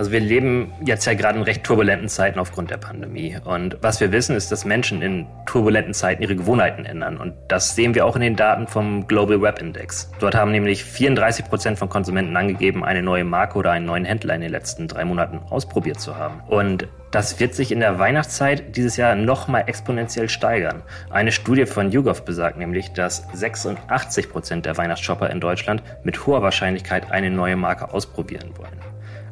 Also 0.00 0.12
wir 0.12 0.20
leben 0.20 0.72
jetzt 0.82 1.04
ja 1.04 1.12
gerade 1.12 1.36
in 1.36 1.44
recht 1.44 1.62
turbulenten 1.62 2.08
Zeiten 2.08 2.38
aufgrund 2.38 2.70
der 2.70 2.78
Pandemie. 2.78 3.36
Und 3.44 3.76
was 3.82 4.00
wir 4.00 4.12
wissen, 4.12 4.34
ist, 4.34 4.50
dass 4.50 4.64
Menschen 4.64 5.02
in 5.02 5.26
turbulenten 5.44 5.92
Zeiten 5.92 6.22
ihre 6.22 6.36
Gewohnheiten 6.36 6.86
ändern. 6.86 7.18
Und 7.18 7.34
das 7.48 7.74
sehen 7.74 7.94
wir 7.94 8.06
auch 8.06 8.16
in 8.16 8.22
den 8.22 8.34
Daten 8.34 8.66
vom 8.66 9.06
Global 9.06 9.42
Web 9.42 9.60
Index. 9.60 10.10
Dort 10.18 10.34
haben 10.34 10.52
nämlich 10.52 10.84
34 10.84 11.44
Prozent 11.44 11.78
von 11.78 11.90
Konsumenten 11.90 12.34
angegeben, 12.34 12.82
eine 12.82 13.02
neue 13.02 13.24
Marke 13.24 13.58
oder 13.58 13.72
einen 13.72 13.84
neuen 13.84 14.06
Händler 14.06 14.34
in 14.34 14.40
den 14.40 14.50
letzten 14.50 14.88
drei 14.88 15.04
Monaten 15.04 15.40
ausprobiert 15.50 16.00
zu 16.00 16.16
haben. 16.16 16.40
Und 16.48 16.88
das 17.10 17.38
wird 17.38 17.54
sich 17.54 17.70
in 17.70 17.80
der 17.80 17.98
Weihnachtszeit 17.98 18.76
dieses 18.76 18.96
Jahr 18.96 19.14
nochmal 19.16 19.64
exponentiell 19.66 20.30
steigern. 20.30 20.80
Eine 21.10 21.30
Studie 21.30 21.66
von 21.66 21.90
YouGov 21.90 22.24
besagt 22.24 22.56
nämlich, 22.56 22.94
dass 22.94 23.28
86 23.34 24.30
Prozent 24.30 24.64
der 24.64 24.78
Weihnachtsshopper 24.78 25.28
in 25.28 25.40
Deutschland 25.40 25.82
mit 26.04 26.26
hoher 26.26 26.40
Wahrscheinlichkeit 26.40 27.12
eine 27.12 27.30
neue 27.30 27.56
Marke 27.56 27.92
ausprobieren 27.92 28.52
wollen. 28.56 28.89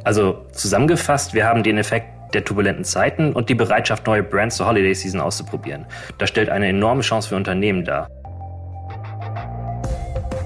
Also 0.09 0.47
zusammengefasst, 0.53 1.35
wir 1.35 1.45
haben 1.45 1.63
den 1.63 1.77
Effekt 1.77 2.33
der 2.33 2.43
turbulenten 2.43 2.83
Zeiten 2.83 3.35
und 3.35 3.51
die 3.51 3.55
Bereitschaft, 3.55 4.07
neue 4.07 4.23
Brands 4.23 4.57
zur 4.57 4.67
Holiday 4.67 4.95
Season 4.95 5.21
auszuprobieren. 5.21 5.85
Das 6.17 6.31
stellt 6.31 6.49
eine 6.49 6.69
enorme 6.69 7.03
Chance 7.03 7.29
für 7.29 7.37
Unternehmen 7.37 7.85
dar. 7.85 8.09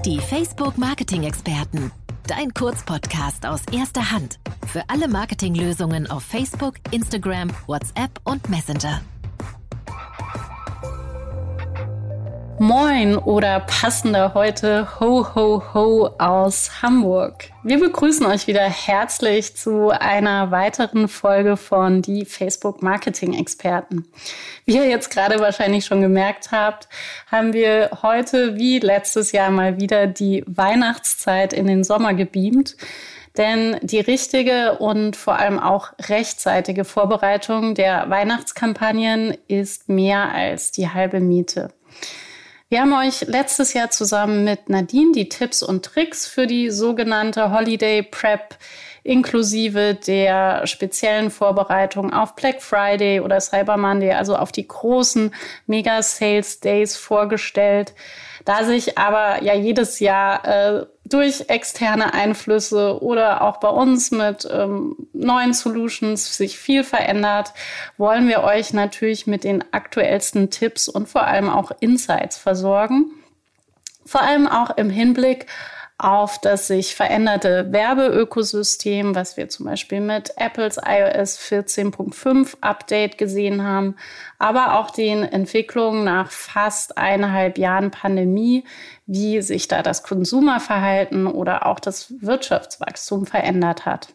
Die 0.05 0.19
Facebook 0.19 0.77
Marketing 0.77 1.23
Experten. 1.23 1.93
Dein 2.27 2.53
Kurzpodcast 2.53 3.45
aus 3.45 3.61
erster 3.71 4.11
Hand. 4.11 4.37
Für 4.67 4.83
alle 4.89 5.07
Marketinglösungen 5.07 6.11
auf 6.11 6.23
Facebook, 6.23 6.73
Instagram, 6.91 7.49
WhatsApp 7.65 8.19
und 8.25 8.49
Messenger. 8.49 8.99
Moin 12.59 13.17
oder 13.17 13.61
passender 13.61 14.35
heute 14.35 14.99
Ho 14.99 15.25
Ho 15.33 15.63
Ho 15.73 16.09
aus 16.19 16.83
Hamburg. 16.83 17.49
Wir 17.63 17.79
begrüßen 17.79 18.25
euch 18.27 18.45
wieder 18.45 18.61
herzlich 18.61 19.57
zu 19.57 19.89
einer 19.89 20.51
weiteren 20.51 21.07
Folge 21.07 21.57
von 21.57 22.03
die 22.03 22.25
Facebook 22.25 22.83
Marketing 22.83 23.33
Experten. 23.33 24.05
Wie 24.65 24.75
ihr 24.75 24.87
jetzt 24.87 25.09
gerade 25.09 25.39
wahrscheinlich 25.39 25.85
schon 25.85 26.01
gemerkt 26.01 26.51
habt, 26.51 26.87
haben 27.31 27.53
wir 27.53 27.89
heute 28.03 28.55
wie 28.55 28.79
letztes 28.79 29.31
Jahr 29.31 29.49
mal 29.49 29.79
wieder 29.79 30.05
die 30.05 30.43
Weihnachtszeit 30.45 31.53
in 31.53 31.65
den 31.65 31.83
Sommer 31.83 32.13
gebeamt. 32.13 32.77
Denn 33.35 33.77
die 33.81 33.99
richtige 33.99 34.77
und 34.77 35.15
vor 35.15 35.39
allem 35.39 35.57
auch 35.59 35.91
rechtzeitige 36.07 36.85
Vorbereitung 36.85 37.73
der 37.73 38.09
Weihnachtskampagnen 38.11 39.35
ist 39.47 39.89
mehr 39.89 40.31
als 40.31 40.71
die 40.71 40.89
halbe 40.89 41.19
Miete. 41.19 41.73
Wir 42.69 42.81
haben 42.81 42.93
euch 42.93 43.21
letztes 43.27 43.73
Jahr 43.73 43.91
zusammen 43.91 44.43
mit 44.43 44.69
Nadine 44.69 45.11
die 45.11 45.29
Tipps 45.29 45.61
und 45.61 45.85
Tricks 45.85 46.27
für 46.27 46.47
die 46.47 46.71
sogenannte 46.71 47.51
Holiday 47.51 48.01
Prep 48.01 48.57
inklusive 49.03 49.95
der 49.95 50.65
speziellen 50.65 51.29
Vorbereitung 51.29 52.13
auf 52.13 52.35
Black 52.35 52.61
Friday 52.61 53.19
oder 53.19 53.39
Cyber 53.41 53.77
Monday, 53.77 54.13
also 54.13 54.35
auf 54.35 54.51
die 54.51 54.67
großen 54.67 55.33
Mega 55.67 56.01
Sales 56.01 56.59
Days 56.61 56.95
vorgestellt. 56.95 57.93
Da 58.45 58.63
sich 58.63 58.97
aber 58.97 59.41
ja 59.43 59.53
jedes 59.53 59.99
Jahr 59.99 60.45
äh, 60.45 60.85
durch 61.05 61.49
externe 61.49 62.13
Einflüsse 62.13 63.01
oder 63.01 63.41
auch 63.41 63.57
bei 63.57 63.69
uns 63.69 64.11
mit 64.11 64.47
ähm, 64.51 64.95
neuen 65.13 65.53
Solutions 65.53 66.37
sich 66.37 66.57
viel 66.57 66.83
verändert, 66.83 67.53
wollen 67.97 68.27
wir 68.27 68.43
euch 68.43 68.73
natürlich 68.73 69.27
mit 69.27 69.43
den 69.43 69.63
aktuellsten 69.71 70.49
Tipps 70.49 70.87
und 70.87 71.07
vor 71.07 71.25
allem 71.25 71.49
auch 71.49 71.71
Insights 71.79 72.37
versorgen. 72.37 73.11
Vor 74.05 74.21
allem 74.21 74.47
auch 74.47 74.75
im 74.77 74.89
Hinblick 74.89 75.47
auf 76.03 76.37
das 76.37 76.67
sich 76.67 76.95
veränderte 76.95 77.71
Werbeökosystem, 77.71 79.15
was 79.15 79.37
wir 79.37 79.47
zum 79.47 79.67
Beispiel 79.67 80.01
mit 80.01 80.33
Apples 80.35 80.77
iOS 80.77 81.39
14.5 81.39 82.57
Update 82.59 83.17
gesehen 83.17 83.63
haben, 83.63 83.95
aber 84.37 84.77
auch 84.77 84.91
den 84.91 85.23
Entwicklungen 85.23 86.03
nach 86.03 86.29
fast 86.29 86.97
eineinhalb 86.97 87.57
Jahren 87.57 87.89
Pandemie, 87.89 88.65
wie 89.05 89.41
sich 89.41 89.69
da 89.69 89.81
das 89.81 90.03
Konsumerverhalten 90.03 91.25
oder 91.25 91.65
auch 91.65 91.79
das 91.79 92.13
Wirtschaftswachstum 92.19 93.25
verändert 93.25 93.85
hat. 93.85 94.09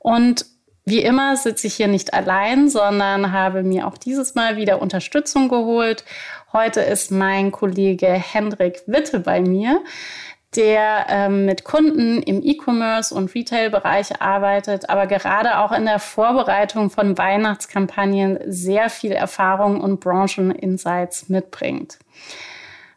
Und 0.00 0.44
wie 0.84 1.02
immer 1.02 1.36
sitze 1.36 1.68
ich 1.68 1.74
hier 1.74 1.88
nicht 1.88 2.14
allein, 2.14 2.68
sondern 2.68 3.30
habe 3.30 3.62
mir 3.62 3.86
auch 3.86 3.98
dieses 3.98 4.34
Mal 4.34 4.56
wieder 4.56 4.82
Unterstützung 4.82 5.48
geholt. 5.48 6.04
Heute 6.52 6.80
ist 6.80 7.12
mein 7.12 7.52
Kollege 7.52 8.08
Hendrik 8.08 8.82
Witte 8.86 9.20
bei 9.20 9.40
mir 9.40 9.82
der 10.56 11.06
ähm, 11.08 11.44
mit 11.44 11.64
Kunden 11.64 12.22
im 12.22 12.42
E-Commerce 12.42 13.14
und 13.14 13.34
Retail-Bereich 13.34 14.20
arbeitet, 14.20 14.88
aber 14.88 15.06
gerade 15.06 15.58
auch 15.58 15.72
in 15.72 15.84
der 15.84 15.98
Vorbereitung 15.98 16.90
von 16.90 17.18
Weihnachtskampagnen 17.18 18.38
sehr 18.46 18.90
viel 18.90 19.12
Erfahrung 19.12 19.80
und 19.80 20.00
Brancheninsights 20.00 21.28
mitbringt. 21.28 21.98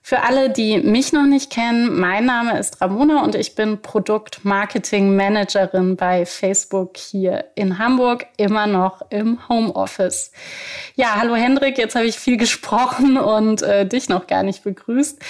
Für 0.10 0.24
alle, 0.24 0.50
die 0.50 0.80
mich 0.80 1.14
noch 1.14 1.28
nicht 1.28 1.52
kennen, 1.52 2.00
mein 2.00 2.26
Name 2.26 2.58
ist 2.58 2.82
Ramona 2.82 3.24
und 3.24 3.36
ich 3.36 3.54
bin 3.54 3.80
Produktmarketing-Managerin 3.80 5.98
bei 5.98 6.26
Facebook 6.26 6.98
hier 6.98 7.46
in 7.54 7.78
Hamburg, 7.78 8.26
immer 8.38 8.66
noch 8.66 9.04
im 9.12 9.48
Homeoffice. 9.48 10.32
Ja, 10.96 11.18
hallo 11.18 11.36
Hendrik, 11.36 11.78
jetzt 11.78 11.94
habe 11.94 12.08
ich 12.08 12.18
viel 12.18 12.38
gesprochen 12.38 13.20
und 13.20 13.62
äh, 13.62 13.86
dich 13.86 14.10
noch 14.10 14.26
gar 14.26 14.42
nicht 14.42 14.64
begrüßt. 14.64 15.22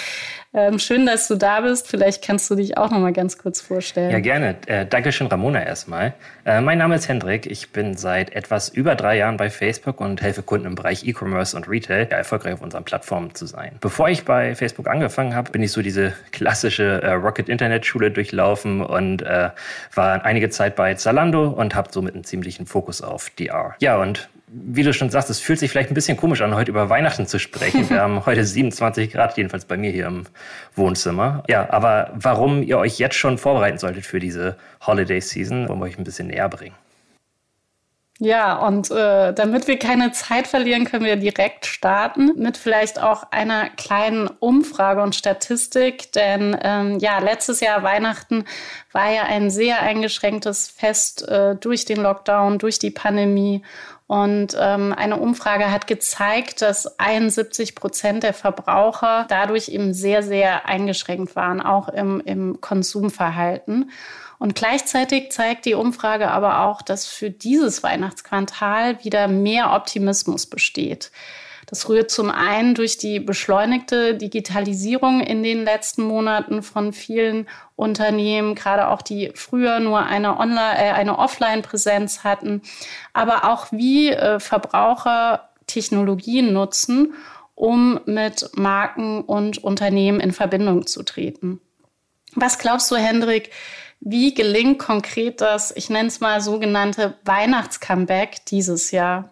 Ähm, 0.52 0.80
schön, 0.80 1.06
dass 1.06 1.28
du 1.28 1.36
da 1.36 1.60
bist. 1.60 1.86
Vielleicht 1.86 2.24
kannst 2.24 2.50
du 2.50 2.56
dich 2.56 2.76
auch 2.76 2.90
noch 2.90 2.98
mal 2.98 3.12
ganz 3.12 3.38
kurz 3.38 3.60
vorstellen. 3.60 4.10
Ja, 4.10 4.18
gerne. 4.18 4.56
Äh, 4.66 4.84
Dankeschön, 4.84 5.28
Ramona, 5.28 5.64
erstmal. 5.64 6.12
Äh, 6.44 6.60
mein 6.60 6.78
Name 6.78 6.96
ist 6.96 7.08
Hendrik. 7.08 7.46
Ich 7.46 7.70
bin 7.70 7.96
seit 7.96 8.34
etwas 8.34 8.68
über 8.68 8.96
drei 8.96 9.16
Jahren 9.16 9.36
bei 9.36 9.48
Facebook 9.48 10.00
und 10.00 10.22
helfe 10.22 10.42
Kunden 10.42 10.66
im 10.66 10.74
Bereich 10.74 11.06
E-Commerce 11.06 11.56
und 11.56 11.68
Retail, 11.68 12.08
erfolgreich 12.10 12.54
auf 12.54 12.62
unseren 12.62 12.82
Plattformen 12.82 13.32
zu 13.32 13.46
sein. 13.46 13.76
Bevor 13.80 14.08
ich 14.08 14.24
bei 14.24 14.56
Facebook 14.56 14.88
angefangen 14.88 15.36
habe, 15.36 15.52
bin 15.52 15.62
ich 15.62 15.70
so 15.70 15.82
diese 15.82 16.14
klassische 16.32 17.00
äh, 17.00 17.12
Rocket 17.12 17.48
Internet 17.48 17.86
Schule 17.86 18.10
durchlaufen 18.10 18.82
und 18.82 19.22
äh, 19.22 19.50
war 19.94 20.24
einige 20.24 20.50
Zeit 20.50 20.74
bei 20.74 20.94
Zalando 20.94 21.48
und 21.48 21.76
habe 21.76 21.90
somit 21.92 22.14
einen 22.14 22.24
ziemlichen 22.24 22.66
Fokus 22.66 23.02
auf 23.02 23.30
DR. 23.30 23.76
Ja, 23.78 23.98
und 23.98 24.28
wie 24.52 24.82
du 24.82 24.92
schon 24.92 25.10
sagst, 25.10 25.30
es 25.30 25.40
fühlt 25.40 25.58
sich 25.58 25.70
vielleicht 25.70 25.90
ein 25.90 25.94
bisschen 25.94 26.16
komisch 26.16 26.42
an, 26.42 26.54
heute 26.54 26.70
über 26.70 26.88
Weihnachten 26.88 27.26
zu 27.26 27.38
sprechen. 27.38 27.88
Wir 27.90 28.00
haben 28.00 28.26
heute 28.26 28.44
27 28.44 29.12
Grad, 29.12 29.36
jedenfalls 29.36 29.64
bei 29.64 29.76
mir 29.76 29.90
hier 29.90 30.06
im 30.06 30.24
Wohnzimmer. 30.74 31.44
Ja, 31.48 31.70
aber 31.70 32.10
warum 32.14 32.62
ihr 32.62 32.78
euch 32.78 32.98
jetzt 32.98 33.16
schon 33.16 33.38
vorbereiten 33.38 33.78
solltet 33.78 34.06
für 34.06 34.18
diese 34.18 34.56
Holiday 34.84 35.20
Season, 35.20 35.68
wollen 35.68 35.78
wir 35.78 35.86
euch 35.86 35.98
ein 35.98 36.04
bisschen 36.04 36.28
näher 36.28 36.48
bringen. 36.48 36.74
Ja, 38.22 38.58
und 38.66 38.90
äh, 38.90 39.32
damit 39.32 39.66
wir 39.66 39.78
keine 39.78 40.12
Zeit 40.12 40.46
verlieren, 40.46 40.84
können 40.84 41.06
wir 41.06 41.16
direkt 41.16 41.64
starten 41.64 42.32
mit 42.36 42.58
vielleicht 42.58 43.00
auch 43.00 43.32
einer 43.32 43.70
kleinen 43.70 44.28
Umfrage 44.28 45.00
und 45.00 45.14
Statistik. 45.14 46.12
Denn 46.12 46.54
ähm, 46.62 46.98
ja, 46.98 47.18
letztes 47.20 47.60
Jahr 47.60 47.82
Weihnachten 47.82 48.44
war 48.92 49.10
ja 49.10 49.22
ein 49.22 49.48
sehr 49.48 49.80
eingeschränktes 49.80 50.68
Fest 50.68 51.26
äh, 51.28 51.56
durch 51.56 51.86
den 51.86 52.02
Lockdown, 52.02 52.58
durch 52.58 52.78
die 52.78 52.90
Pandemie. 52.90 53.62
Und 54.10 54.56
ähm, 54.58 54.92
eine 54.92 55.18
Umfrage 55.18 55.70
hat 55.70 55.86
gezeigt, 55.86 56.62
dass 56.62 56.98
71 56.98 57.76
Prozent 57.76 58.24
der 58.24 58.34
Verbraucher 58.34 59.24
dadurch 59.28 59.68
eben 59.68 59.94
sehr, 59.94 60.24
sehr 60.24 60.66
eingeschränkt 60.66 61.36
waren, 61.36 61.60
auch 61.60 61.88
im, 61.88 62.20
im 62.24 62.60
Konsumverhalten. 62.60 63.92
Und 64.40 64.56
gleichzeitig 64.56 65.30
zeigt 65.30 65.64
die 65.64 65.74
Umfrage 65.74 66.28
aber 66.28 66.62
auch, 66.62 66.82
dass 66.82 67.06
für 67.06 67.30
dieses 67.30 67.84
Weihnachtsquartal 67.84 69.04
wieder 69.04 69.28
mehr 69.28 69.74
Optimismus 69.74 70.46
besteht. 70.46 71.12
Das 71.70 71.88
rührt 71.88 72.10
zum 72.10 72.30
einen 72.30 72.74
durch 72.74 72.98
die 72.98 73.20
beschleunigte 73.20 74.16
Digitalisierung 74.16 75.20
in 75.20 75.44
den 75.44 75.64
letzten 75.64 76.02
Monaten 76.02 76.64
von 76.64 76.92
vielen 76.92 77.48
Unternehmen, 77.76 78.56
gerade 78.56 78.88
auch 78.88 79.02
die 79.02 79.30
früher 79.36 79.78
nur 79.78 80.04
eine, 80.04 80.38
Online, 80.38 80.76
äh, 80.76 80.90
eine 80.90 81.18
Offline-Präsenz 81.18 82.24
hatten, 82.24 82.62
aber 83.12 83.44
auch 83.44 83.70
wie 83.70 84.10
äh, 84.10 84.40
Verbraucher 84.40 85.48
Technologien 85.68 86.52
nutzen, 86.52 87.14
um 87.54 88.00
mit 88.04 88.50
Marken 88.56 89.22
und 89.22 89.62
Unternehmen 89.62 90.18
in 90.18 90.32
Verbindung 90.32 90.88
zu 90.88 91.04
treten. 91.04 91.60
Was 92.34 92.58
glaubst 92.58 92.90
du, 92.90 92.96
Hendrik, 92.96 93.50
wie 94.00 94.34
gelingt 94.34 94.80
konkret 94.80 95.40
das, 95.40 95.70
ich 95.76 95.88
nenne 95.88 96.08
es 96.08 96.18
mal 96.20 96.40
sogenannte 96.40 97.14
Weihnachtscomeback 97.24 98.44
dieses 98.46 98.90
Jahr? 98.90 99.30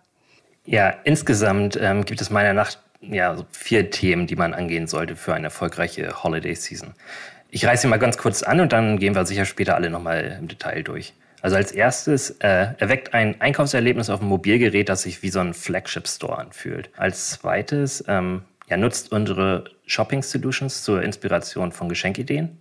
Ja, 0.70 0.90
insgesamt 1.04 1.78
ähm, 1.80 2.04
gibt 2.04 2.20
es 2.20 2.28
meiner 2.28 2.52
Nacht 2.52 2.78
ja, 3.00 3.34
so 3.34 3.46
vier 3.52 3.90
Themen, 3.90 4.26
die 4.26 4.36
man 4.36 4.52
angehen 4.52 4.86
sollte 4.86 5.16
für 5.16 5.32
eine 5.32 5.46
erfolgreiche 5.46 6.22
Holiday 6.22 6.54
Season. 6.54 6.92
Ich 7.48 7.64
reiße 7.64 7.82
sie 7.82 7.88
mal 7.88 7.96
ganz 7.96 8.18
kurz 8.18 8.42
an 8.42 8.60
und 8.60 8.70
dann 8.70 8.98
gehen 8.98 9.14
wir 9.14 9.24
sicher 9.24 9.46
später 9.46 9.76
alle 9.76 9.88
nochmal 9.88 10.36
im 10.38 10.46
Detail 10.46 10.82
durch. 10.82 11.14
Also 11.40 11.56
als 11.56 11.72
erstes 11.72 12.32
äh, 12.40 12.66
erweckt 12.76 13.14
ein 13.14 13.40
Einkaufserlebnis 13.40 14.10
auf 14.10 14.18
dem 14.18 14.28
Mobilgerät, 14.28 14.90
das 14.90 15.04
sich 15.04 15.22
wie 15.22 15.30
so 15.30 15.40
ein 15.40 15.54
Flagship-Store 15.54 16.36
anfühlt. 16.36 16.90
Als 16.98 17.30
zweites 17.30 18.04
ähm, 18.06 18.42
ja, 18.68 18.76
nutzt 18.76 19.10
unsere 19.10 19.70
Shopping 19.86 20.22
Solutions 20.22 20.82
zur 20.84 21.02
Inspiration 21.02 21.72
von 21.72 21.88
Geschenkideen. 21.88 22.58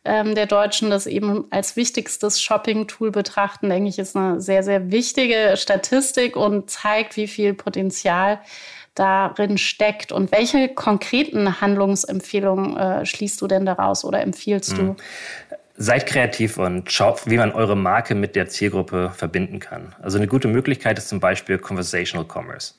ähm, 0.03 0.35
der 0.35 0.45
Deutschen 0.45 0.91
das 0.91 1.07
eben 1.07 1.45
als 1.49 1.75
wichtigstes 1.75 2.41
Shopping-Tool 2.41 3.09
betrachten, 3.09 3.69
denke 3.69 3.89
ich, 3.89 3.97
ist 3.97 4.15
eine 4.15 4.39
sehr, 4.39 4.61
sehr 4.61 4.91
wichtige 4.91 5.57
Statistik 5.57 6.35
und 6.35 6.69
zeigt, 6.69 7.17
wie 7.17 7.27
viel 7.27 7.55
Potenzial 7.55 8.39
darin 8.93 9.57
steckt. 9.57 10.11
Und 10.11 10.31
welche 10.31 10.69
konkreten 10.69 11.59
Handlungsempfehlungen 11.59 12.77
äh, 12.77 13.05
schließt 13.05 13.41
du 13.41 13.47
denn 13.47 13.65
daraus 13.65 14.05
oder 14.05 14.21
empfiehlst 14.21 14.73
mhm. 14.73 14.77
du? 14.77 14.95
Seid 15.77 16.05
kreativ 16.05 16.57
und 16.57 16.89
schaut, 16.91 17.29
wie 17.29 17.37
man 17.37 17.51
eure 17.51 17.75
Marke 17.75 18.15
mit 18.15 18.35
der 18.35 18.47
Zielgruppe 18.47 19.11
verbinden 19.13 19.59
kann. 19.59 19.93
Also 20.01 20.17
eine 20.17 20.27
gute 20.27 20.47
Möglichkeit 20.47 20.97
ist 20.97 21.09
zum 21.09 21.19
Beispiel 21.19 21.57
Conversational 21.57 22.25
Commerce. 22.25 22.75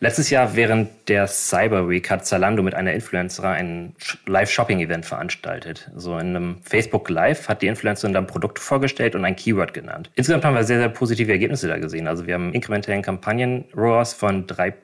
Letztes 0.00 0.30
Jahr 0.30 0.56
während 0.56 1.08
der 1.08 1.28
Cyber 1.28 1.88
Week 1.88 2.10
hat 2.10 2.26
Zalando 2.26 2.64
mit 2.64 2.74
einer 2.74 2.92
Influencerin 2.92 3.50
ein 3.50 3.96
Live-Shopping-Event 4.26 5.06
veranstaltet. 5.06 5.88
So 5.94 6.18
in 6.18 6.34
einem 6.34 6.56
Facebook 6.64 7.08
Live 7.08 7.48
hat 7.48 7.62
die 7.62 7.68
Influencerin 7.68 8.12
dann 8.12 8.26
Produkte 8.26 8.60
vorgestellt 8.60 9.14
und 9.14 9.24
ein 9.24 9.36
Keyword 9.36 9.72
genannt. 9.72 10.10
Insgesamt 10.16 10.44
haben 10.44 10.56
wir 10.56 10.64
sehr, 10.64 10.78
sehr 10.78 10.88
positive 10.88 11.30
Ergebnisse 11.30 11.68
da 11.68 11.78
gesehen. 11.78 12.08
Also 12.08 12.26
wir 12.26 12.34
haben 12.34 12.52
inkrementellen 12.52 13.02
Kampagnen-ROAS 13.02 14.14
von 14.14 14.48
drei 14.48 14.74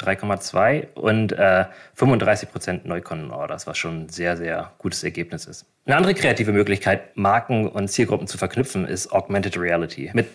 3,2 0.00 0.94
und 0.94 1.32
äh, 1.32 1.66
35 1.94 2.50
Prozent 2.50 2.84
Neukundenorders, 2.84 3.66
was 3.66 3.78
schon 3.78 4.04
ein 4.04 4.08
sehr, 4.08 4.36
sehr 4.36 4.72
gutes 4.78 5.04
Ergebnis 5.04 5.46
ist. 5.46 5.66
Eine 5.86 5.96
andere 5.96 6.14
kreative 6.14 6.52
Möglichkeit, 6.52 7.16
Marken 7.16 7.68
und 7.68 7.88
Zielgruppen 7.88 8.26
zu 8.26 8.38
verknüpfen, 8.38 8.86
ist 8.86 9.12
Augmented 9.12 9.56
Reality. 9.58 10.10
Mit 10.14 10.26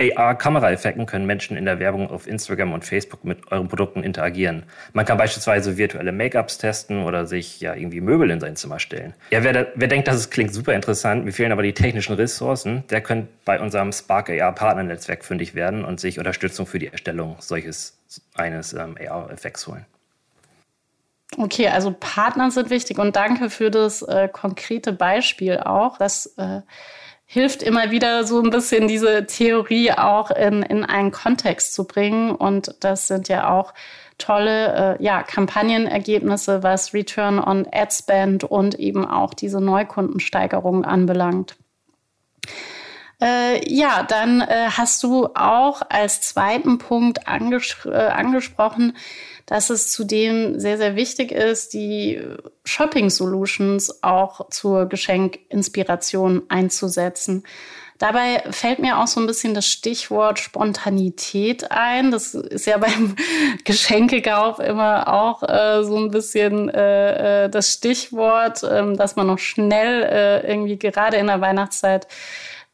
AR-Kameraeffekten 0.00 1.06
können 1.06 1.24
Menschen 1.24 1.56
in 1.56 1.66
der 1.66 1.78
Werbung 1.78 2.10
auf 2.10 2.26
Instagram 2.26 2.72
und 2.72 2.84
Facebook 2.84 3.24
mit 3.24 3.52
euren 3.52 3.68
Produkten 3.68 4.02
interagieren. 4.02 4.64
Man 4.92 5.04
kann 5.04 5.18
beispielsweise 5.18 5.76
virtuelle 5.76 6.10
Make-ups 6.10 6.58
testen 6.58 7.04
oder 7.04 7.26
sich 7.26 7.60
ja 7.60 7.74
irgendwie 7.74 8.00
Möbel 8.00 8.30
in 8.30 8.40
sein 8.40 8.56
Zimmer 8.56 8.80
stellen. 8.80 9.14
Ja, 9.30 9.44
wer, 9.44 9.68
wer 9.76 9.88
denkt, 9.88 10.08
das 10.08 10.30
klingt 10.30 10.52
super 10.52 10.74
interessant, 10.74 11.24
mir 11.24 11.32
fehlen 11.32 11.52
aber 11.52 11.62
die 11.62 11.74
technischen 11.74 12.14
Ressourcen, 12.14 12.82
der 12.90 13.02
könnte 13.02 13.28
bei 13.44 13.60
unserem 13.60 13.92
Spark 13.92 14.30
AR 14.30 14.52
Partnernetzwerk 14.52 15.24
fündig 15.24 15.54
werden 15.54 15.84
und 15.84 16.00
sich 16.00 16.18
Unterstützung 16.18 16.66
für 16.66 16.80
die 16.80 16.88
Erstellung 16.88 17.36
solches 17.38 17.96
eines 18.34 18.72
ähm, 18.72 18.96
AR-Effekts 19.00 19.68
holen. 19.68 19.86
Okay, 21.36 21.68
also 21.68 21.94
Partner 21.98 22.50
sind 22.50 22.70
wichtig 22.70 22.98
und 22.98 23.14
danke 23.14 23.48
für 23.48 23.70
das 23.70 24.02
äh, 24.02 24.28
konkrete 24.28 24.92
Beispiel 24.92 25.58
auch. 25.58 25.98
Das 25.98 26.26
äh, 26.36 26.60
hilft 27.26 27.62
immer 27.62 27.90
wieder 27.90 28.24
so 28.24 28.40
ein 28.40 28.50
bisschen 28.50 28.86
diese 28.88 29.26
Theorie 29.26 29.92
auch 29.92 30.30
in, 30.30 30.62
in 30.62 30.84
einen 30.84 31.10
Kontext 31.10 31.74
zu 31.74 31.84
bringen. 31.84 32.30
Und 32.30 32.74
das 32.80 33.08
sind 33.08 33.28
ja 33.28 33.50
auch 33.50 33.74
tolle 34.18 34.98
äh, 34.98 35.02
ja, 35.02 35.22
Kampagnenergebnisse, 35.22 36.62
was 36.62 36.94
Return 36.94 37.38
on 37.38 37.66
Ad 37.72 37.92
Spend 37.92 38.44
und 38.44 38.78
eben 38.78 39.04
auch 39.04 39.34
diese 39.34 39.60
Neukundensteigerung 39.60 40.84
anbelangt. 40.84 41.56
Äh, 43.24 43.66
ja, 43.72 44.02
dann 44.02 44.42
äh, 44.42 44.66
hast 44.70 45.02
du 45.02 45.28
auch 45.34 45.80
als 45.88 46.20
zweiten 46.20 46.76
Punkt 46.76 47.26
anges 47.26 47.74
äh, 47.86 47.88
angesprochen, 47.90 48.94
dass 49.46 49.70
es 49.70 49.90
zudem 49.90 50.60
sehr, 50.60 50.76
sehr 50.76 50.94
wichtig 50.94 51.32
ist, 51.32 51.72
die 51.72 52.20
Shopping 52.64 53.08
Solutions 53.08 54.02
auch 54.02 54.50
zur 54.50 54.86
Geschenkinspiration 54.86 56.42
einzusetzen. 56.50 57.44
Dabei 57.98 58.42
fällt 58.50 58.80
mir 58.80 58.98
auch 58.98 59.06
so 59.06 59.20
ein 59.20 59.26
bisschen 59.26 59.54
das 59.54 59.66
Stichwort 59.66 60.38
Spontanität 60.38 61.70
ein. 61.70 62.10
Das 62.10 62.34
ist 62.34 62.66
ja 62.66 62.76
beim 62.78 63.16
Geschenkekauf 63.64 64.58
immer 64.58 65.08
auch 65.08 65.42
äh, 65.44 65.82
so 65.82 65.96
ein 65.96 66.10
bisschen 66.10 66.68
äh, 66.68 67.44
äh 67.44 67.48
das 67.48 67.72
Stichwort, 67.72 68.62
äh, 68.64 68.94
dass 68.96 69.16
man 69.16 69.28
noch 69.28 69.38
schnell 69.38 70.02
äh, 70.02 70.46
irgendwie 70.46 70.78
gerade 70.78 71.16
in 71.16 71.28
der 71.28 71.40
Weihnachtszeit 71.40 72.06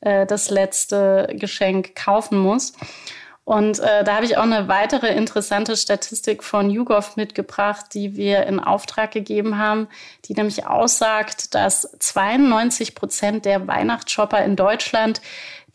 äh, 0.00 0.26
das 0.26 0.50
letzte 0.50 1.28
Geschenk 1.34 1.94
kaufen 1.94 2.38
muss. 2.38 2.72
Und 3.44 3.80
äh, 3.80 4.04
da 4.04 4.14
habe 4.14 4.24
ich 4.24 4.36
auch 4.36 4.44
eine 4.44 4.68
weitere 4.68 5.08
interessante 5.08 5.76
Statistik 5.76 6.44
von 6.44 6.70
YouGov 6.70 7.16
mitgebracht, 7.16 7.86
die 7.94 8.14
wir 8.14 8.44
in 8.46 8.60
Auftrag 8.60 9.10
gegeben 9.10 9.58
haben, 9.58 9.88
die 10.26 10.34
nämlich 10.34 10.66
aussagt, 10.66 11.54
dass 11.54 11.90
92 11.98 12.94
Prozent 12.94 13.46
der 13.46 13.66
Weihnachtsshopper 13.66 14.44
in 14.44 14.54
Deutschland 14.54 15.20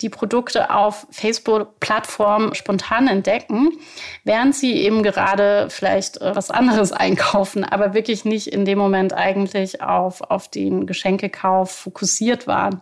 die 0.00 0.08
Produkte 0.08 0.70
auf 0.70 1.06
Facebook-Plattformen 1.10 2.54
spontan 2.54 3.08
entdecken, 3.08 3.72
während 4.24 4.54
sie 4.54 4.74
eben 4.76 5.02
gerade 5.02 5.68
vielleicht 5.68 6.20
äh, 6.22 6.34
was 6.34 6.50
anderes 6.50 6.92
einkaufen, 6.92 7.62
aber 7.62 7.92
wirklich 7.92 8.24
nicht 8.24 8.46
in 8.46 8.64
dem 8.64 8.78
Moment 8.78 9.12
eigentlich 9.12 9.82
auf, 9.82 10.22
auf 10.22 10.48
den 10.48 10.86
Geschenkekauf 10.86 11.70
fokussiert 11.72 12.46
waren. 12.46 12.80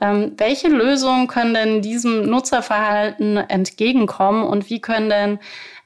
Ähm, 0.00 0.32
welche 0.36 0.68
Lösungen 0.68 1.26
können 1.26 1.54
denn 1.54 1.82
diesem 1.82 2.28
Nutzerverhalten 2.28 3.36
entgegenkommen 3.36 4.44
und 4.44 4.70
wie 4.70 4.80
können 4.80 5.08
denn 5.08 5.38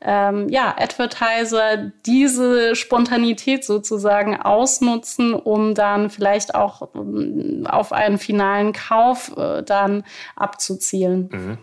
ähm, 0.05 0.49
ja, 0.49 0.75
Advertiser 0.79 1.93
diese 2.05 2.75
Spontanität 2.75 3.65
sozusagen 3.65 4.37
ausnutzen, 4.37 5.33
um 5.33 5.75
dann 5.75 6.11
vielleicht 6.11 6.55
auch 6.55 6.95
um, 6.95 7.67
auf 7.67 7.93
einen 7.93 8.19
finalen 8.19 8.73
Kauf 8.73 9.37
äh, 9.37 9.63
dann 9.63 10.05
abzuzielen? 10.35 11.29
Mhm. 11.33 11.59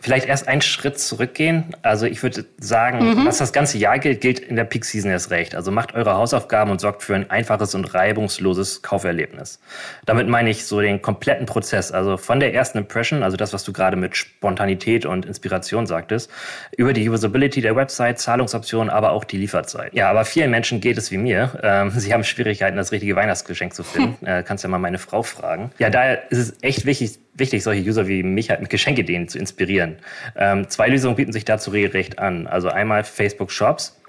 Vielleicht 0.00 0.26
erst 0.26 0.48
einen 0.48 0.62
Schritt 0.62 0.98
zurückgehen. 0.98 1.76
Also 1.82 2.06
ich 2.06 2.22
würde 2.22 2.46
sagen, 2.58 3.10
mhm. 3.10 3.26
was 3.26 3.38
das 3.38 3.52
ganze 3.52 3.78
Jahr 3.78 3.98
gilt, 3.98 4.20
gilt 4.20 4.38
in 4.38 4.56
der 4.56 4.64
Peak 4.64 4.84
Season 4.84 5.10
erst 5.10 5.30
recht. 5.30 5.54
Also 5.54 5.70
macht 5.70 5.94
eure 5.94 6.14
Hausaufgaben 6.14 6.70
und 6.70 6.80
sorgt 6.80 7.02
für 7.02 7.14
ein 7.14 7.30
einfaches 7.30 7.74
und 7.74 7.92
reibungsloses 7.92 8.82
Kauferlebnis. 8.82 9.60
Damit 10.06 10.28
meine 10.28 10.50
ich 10.50 10.64
so 10.64 10.80
den 10.80 11.02
kompletten 11.02 11.46
Prozess, 11.46 11.92
also 11.92 12.16
von 12.16 12.40
der 12.40 12.54
ersten 12.54 12.78
Impression, 12.78 13.22
also 13.22 13.36
das, 13.36 13.52
was 13.52 13.62
du 13.64 13.72
gerade 13.72 13.96
mit 13.96 14.16
Spontanität 14.16 15.04
und 15.04 15.26
Inspiration 15.26 15.86
sagtest, 15.86 16.30
über 16.76 16.92
die 16.92 17.08
Usability 17.08 17.60
der 17.60 17.76
Website, 17.76 18.18
Zahlungsoptionen, 18.18 18.88
aber 18.88 19.12
auch 19.12 19.24
die 19.24 19.36
Lieferzeit. 19.36 19.92
Ja, 19.92 20.08
aber 20.08 20.24
vielen 20.24 20.50
Menschen 20.50 20.80
geht 20.80 20.96
es 20.96 21.10
wie 21.10 21.18
mir. 21.18 21.58
Ähm, 21.62 21.90
sie 21.96 22.14
haben 22.14 22.24
Schwierigkeiten, 22.24 22.76
das 22.76 22.92
richtige 22.92 23.16
Weihnachtsgeschenk 23.16 23.74
zu 23.74 23.82
finden. 23.82 24.16
Hm. 24.20 24.20
Äh, 24.30 24.42
kannst 24.42 24.62
ja 24.62 24.70
mal 24.70 24.78
meine 24.78 24.98
Frau 24.98 25.22
fragen. 25.22 25.70
Ja, 25.78 25.90
daher 25.90 26.30
ist 26.30 26.38
es 26.38 26.54
echt 26.62 26.84
wichtig, 26.84 27.18
wichtig, 27.34 27.62
solche 27.62 27.82
User 27.88 28.06
wie 28.08 28.22
mich 28.22 28.50
halt 28.50 28.60
mit 28.60 28.70
Geschenkedeen 28.70 29.28
zu 29.28 29.38
inspirieren. 29.38 29.96
Ähm, 30.36 30.68
zwei 30.68 30.88
Lösungen 30.88 31.16
bieten 31.16 31.32
sich 31.32 31.44
dazu 31.44 31.70
regelrecht 31.70 32.18
an. 32.18 32.46
Also 32.46 32.68
einmal 32.68 33.04
Facebook 33.04 33.50
Shops 33.50 33.99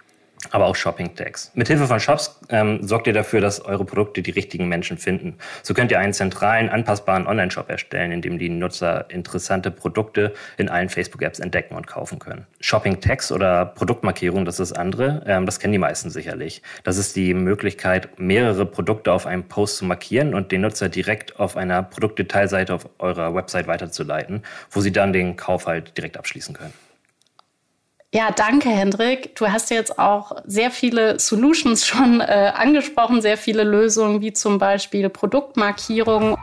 aber 0.50 0.66
auch 0.66 0.76
Shopping-Tags. 0.76 1.52
Mithilfe 1.54 1.86
von 1.86 2.00
Shops 2.00 2.40
ähm, 2.50 2.80
sorgt 2.82 3.08
ihr 3.08 3.14
dafür, 3.14 3.42
dass 3.42 3.64
eure 3.64 3.86
Produkte 3.86 4.22
die 4.22 4.32
richtigen 4.32 4.68
Menschen 4.68 4.98
finden. 4.98 5.38
So 5.62 5.74
könnt 5.74 5.92
ihr 5.92 6.00
einen 6.00 6.14
zentralen, 6.14 6.70
anpassbaren 6.70 7.28
Online-Shop 7.28 7.70
erstellen, 7.70 8.12
in 8.12 8.22
dem 8.22 8.40
die 8.40 8.50
Nutzer 8.50 9.06
interessante 9.10 9.70
Produkte 9.70 10.34
in 10.58 10.70
allen 10.70 10.90
Facebook-Apps 10.90 11.40
entdecken 11.40 11.76
und 11.76 11.86
kaufen 11.86 12.20
können. 12.20 12.48
Shopping-Tags 12.60 13.32
oder 13.32 13.66
Produktmarkierung, 13.66 14.46
das 14.46 14.60
ist 14.60 14.74
andere. 14.74 15.24
Ähm, 15.28 15.46
das 15.46 15.60
kennen 15.60 15.74
die 15.74 15.80
meisten 15.80 16.10
sicherlich. 16.10 16.62
Das 16.84 16.98
ist 16.98 17.16
die 17.16 17.34
Möglichkeit, 17.34 18.20
mehrere 18.20 18.66
Produkte 18.66 19.14
auf 19.14 19.28
einem 19.28 19.44
Post 19.44 19.78
zu 19.78 19.86
markieren 19.86 20.34
und 20.34 20.52
den 20.52 20.62
Nutzer 20.62 20.90
direkt 20.90 21.40
auf 21.40 21.56
einer 21.56 21.84
Produktdetailseite 21.84 22.74
auf 22.74 22.90
eurer 23.00 23.36
Website 23.36 23.68
weiterzuleiten, 23.68 24.44
wo 24.72 24.82
sie 24.82 24.92
dann 24.92 25.14
den 25.14 25.36
Kauf 25.36 25.68
halt 25.68 25.98
direkt 25.98 26.18
abschließen 26.18 26.56
können. 26.56 26.74
Ja, 28.14 28.30
danke, 28.32 28.68
Hendrik. 28.70 29.38
Du 29.38 29.48
hast 29.48 29.70
jetzt 29.70 29.98
auch 29.98 30.34
sehr 30.46 30.70
viele 30.70 31.18
Solutions 31.18 31.88
schon 31.88 32.20
äh, 32.20 32.52
angesprochen, 32.54 33.22
sehr 33.22 33.38
viele 33.38 33.64
Lösungen, 33.64 34.20
wie 34.20 34.34
zum 34.34 34.58
Beispiel 34.58 35.10
Produktmarkierung. 35.10 36.38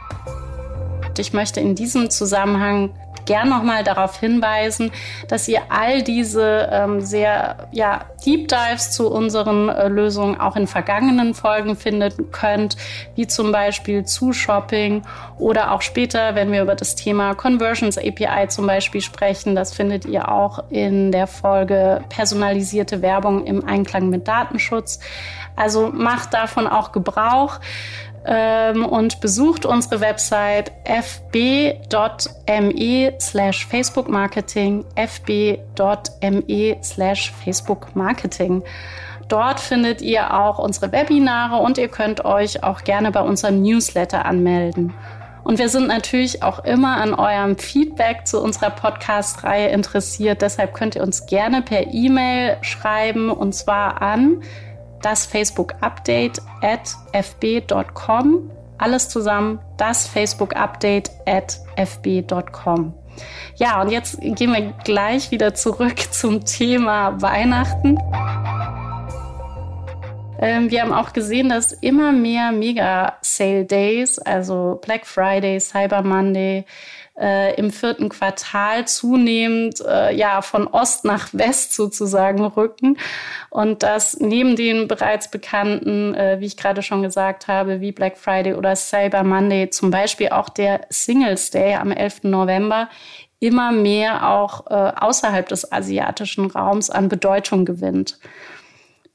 Ich 1.18 1.32
möchte 1.32 1.60
in 1.60 1.75
diesem 1.75 2.10
Zusammenhang 2.10 2.90
gern 3.28 3.50
nochmal 3.50 3.84
darauf 3.84 4.18
hinweisen, 4.18 4.90
dass 5.28 5.48
ihr 5.48 5.60
all 5.68 6.02
diese 6.02 6.68
ähm, 6.72 7.02
sehr 7.02 7.68
ja, 7.72 8.06
Deep 8.25 8.48
Dives 8.48 8.90
zu 8.90 9.10
unseren 9.10 9.68
äh, 9.68 9.88
Lösungen 9.88 10.40
auch 10.40 10.56
in 10.56 10.66
vergangenen 10.66 11.34
Folgen 11.34 11.76
finden 11.76 12.30
könnt, 12.32 12.76
wie 13.16 13.26
zum 13.26 13.52
Beispiel 13.52 14.04
zu 14.04 14.32
Shopping 14.32 15.02
oder 15.38 15.72
auch 15.72 15.82
später, 15.82 16.34
wenn 16.34 16.50
wir 16.50 16.62
über 16.62 16.75
das 16.75 16.94
Thema 16.94 17.34
Conversions 17.34 17.98
API 17.98 18.48
zum 18.48 18.66
Beispiel 18.66 19.02
sprechen. 19.02 19.54
Das 19.54 19.75
findet 19.75 20.06
ihr 20.06 20.32
auch 20.32 20.64
in 20.70 21.12
der 21.12 21.26
Folge 21.26 22.02
personalisierte 22.08 23.02
Werbung 23.02 23.44
im 23.44 23.66
Einklang 23.66 24.08
mit 24.08 24.26
Datenschutz. 24.26 25.00
Also 25.54 25.90
macht 25.92 26.32
davon 26.34 26.66
auch 26.66 26.92
Gebrauch 26.92 27.58
ähm, 28.30 28.85
und 28.85 29.20
besucht 29.20 29.64
unsere 29.64 30.00
Website 30.00 30.70
fb.me 30.85 31.82
slash 33.18 33.66
Facebook 33.66 34.08
Marketing, 34.08 34.85
fb.me 34.94 36.76
slash 36.82 37.32
Facebook 37.32 37.97
Marketing. 37.97 38.62
Dort 39.28 39.61
findet 39.61 40.02
ihr 40.02 40.35
auch 40.38 40.58
unsere 40.58 40.92
Webinare 40.92 41.62
und 41.62 41.78
ihr 41.78 41.88
könnt 41.88 42.25
euch 42.25 42.62
auch 42.62 42.85
gerne 42.85 43.11
bei 43.11 43.20
unserem 43.20 43.62
Newsletter 43.62 44.26
anmelden. 44.26 44.94
Und 45.44 45.58
wir 45.58 45.70
sind 45.70 45.87
natürlich 45.87 46.42
auch 46.42 46.62
immer 46.64 46.99
an 46.99 47.14
eurem 47.14 47.56
Feedback 47.56 48.26
zu 48.26 48.42
unserer 48.42 48.68
Podcast-Reihe 48.68 49.68
interessiert. 49.68 50.42
Deshalb 50.42 50.75
könnt 50.75 50.97
ihr 50.97 51.02
uns 51.02 51.25
gerne 51.25 51.62
per 51.62 51.87
E-Mail 51.87 52.58
schreiben 52.61 53.30
und 53.30 53.54
zwar 53.54 54.02
an 54.02 54.42
das 55.02 55.26
Facebook 55.26 55.75
Update 55.81 56.40
at 56.62 56.95
fb.com. 57.12 58.50
Alles 58.78 59.09
zusammen, 59.09 59.59
das 59.76 60.07
Facebook 60.07 60.55
Update 60.55 61.11
at 61.26 61.59
fb.com. 61.76 62.95
Ja, 63.57 63.83
und 63.83 63.90
jetzt 63.90 64.21
gehen 64.21 64.52
wir 64.52 64.73
gleich 64.85 65.31
wieder 65.31 65.55
zurück 65.55 65.99
zum 66.12 66.45
Thema 66.45 67.21
Weihnachten. 67.21 67.99
Ähm, 70.40 70.71
wir 70.71 70.83
haben 70.83 70.93
auch 70.93 71.12
gesehen, 71.12 71.49
dass 71.49 71.73
immer 71.73 72.12
mehr 72.12 72.52
Mega-Sale-Days, 72.52 74.21
also 74.21 74.78
Black 74.85 75.05
Friday, 75.05 75.59
Cyber 75.59 76.02
Monday, 76.02 76.64
äh, 77.18 77.54
im 77.56 77.70
vierten 77.70 78.08
Quartal 78.08 78.87
zunehmend 78.87 79.80
äh, 79.80 80.14
ja 80.14 80.42
von 80.42 80.66
Ost 80.66 81.04
nach 81.04 81.28
West 81.32 81.75
sozusagen 81.75 82.44
rücken 82.44 82.98
und 83.50 83.82
das 83.82 84.18
neben 84.20 84.56
den 84.56 84.88
bereits 84.88 85.30
bekannten, 85.30 86.14
äh, 86.14 86.37
wie 86.40 86.46
ich 86.46 86.56
gerade 86.56 86.82
schon 86.82 87.02
gesagt 87.02 87.48
habe, 87.48 87.80
wie 87.80 87.92
Black 87.92 88.18
Friday 88.18 88.54
oder 88.54 88.76
Cyber 88.76 89.25
Monday, 89.25 89.70
zum 89.70 89.90
Beispiel 89.90 90.28
auch 90.28 90.48
der 90.48 90.82
Singles 90.90 91.50
Day 91.50 91.75
am 91.75 91.90
11. 91.90 92.25
November 92.25 92.88
immer 93.40 93.72
mehr 93.72 94.28
auch 94.28 94.66
äh, 94.66 94.92
außerhalb 94.96 95.48
des 95.48 95.70
asiatischen 95.70 96.50
Raums 96.50 96.90
an 96.90 97.08
Bedeutung 97.08 97.64
gewinnt. 97.64 98.18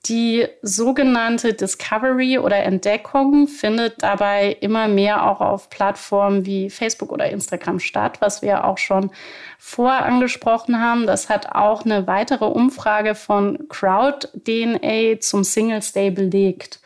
Die 0.07 0.45
sogenannte 0.62 1.53
Discovery 1.53 2.38
oder 2.38 2.57
Entdeckung 2.57 3.48
findet 3.48 4.03
dabei 4.03 4.57
immer 4.60 4.89
mehr 4.89 5.25
auch 5.25 5.39
auf 5.39 5.69
Plattformen 5.69 6.45
wie 6.45 6.69
Facebook 6.69 7.10
oder 7.10 7.29
Instagram 7.29 7.79
statt, 7.79 8.19
was 8.19 8.41
wir 8.41 8.65
auch 8.65 8.77
schon 8.77 9.12
vorher 9.57 10.03
angesprochen 10.05 10.81
haben. 10.81 11.07
Das 11.07 11.29
hat 11.29 11.55
auch 11.55 11.86
eine 11.86 12.05
weitere 12.05 12.43
Umfrage 12.43 13.15
von 13.15 13.69
CrowdDNA 13.69 15.22
zum 15.22 15.45
Singles 15.45 15.93
Day 15.93 16.12
belegt. 16.12 16.81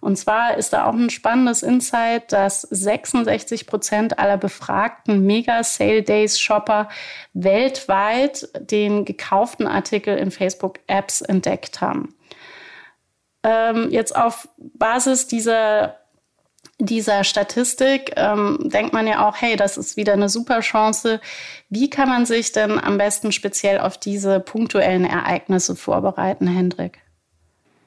Und 0.00 0.16
zwar 0.16 0.56
ist 0.56 0.72
da 0.72 0.86
auch 0.86 0.94
ein 0.94 1.10
spannendes 1.10 1.64
Insight, 1.64 2.32
dass 2.32 2.62
66 2.62 3.66
Prozent 3.66 4.20
aller 4.20 4.36
befragten 4.36 5.26
Mega 5.26 5.64
Sale 5.64 6.04
Days 6.04 6.38
Shopper 6.38 6.88
weltweit 7.34 8.48
den 8.60 9.04
gekauften 9.04 9.66
Artikel 9.66 10.16
in 10.16 10.30
Facebook 10.30 10.78
Apps 10.86 11.20
entdeckt 11.20 11.80
haben 11.80 12.14
ähm, 13.42 13.88
jetzt 13.90 14.14
auf 14.14 14.48
Basis 14.58 15.26
dieser 15.26 15.96
dieser 16.78 17.24
Statistik 17.24 18.12
ähm, 18.16 18.58
denkt 18.62 18.92
man 18.92 19.06
ja 19.06 19.28
auch, 19.28 19.36
hey, 19.40 19.56
das 19.56 19.76
ist 19.76 19.96
wieder 19.96 20.14
eine 20.14 20.28
super 20.28 20.60
Chance. 20.60 21.20
Wie 21.68 21.90
kann 21.90 22.08
man 22.08 22.26
sich 22.26 22.52
denn 22.52 22.78
am 22.78 22.98
besten 22.98 23.32
speziell 23.32 23.78
auf 23.78 23.98
diese 23.98 24.40
punktuellen 24.40 25.04
Ereignisse 25.04 25.76
vorbereiten, 25.76 26.46
Hendrik? 26.46 26.98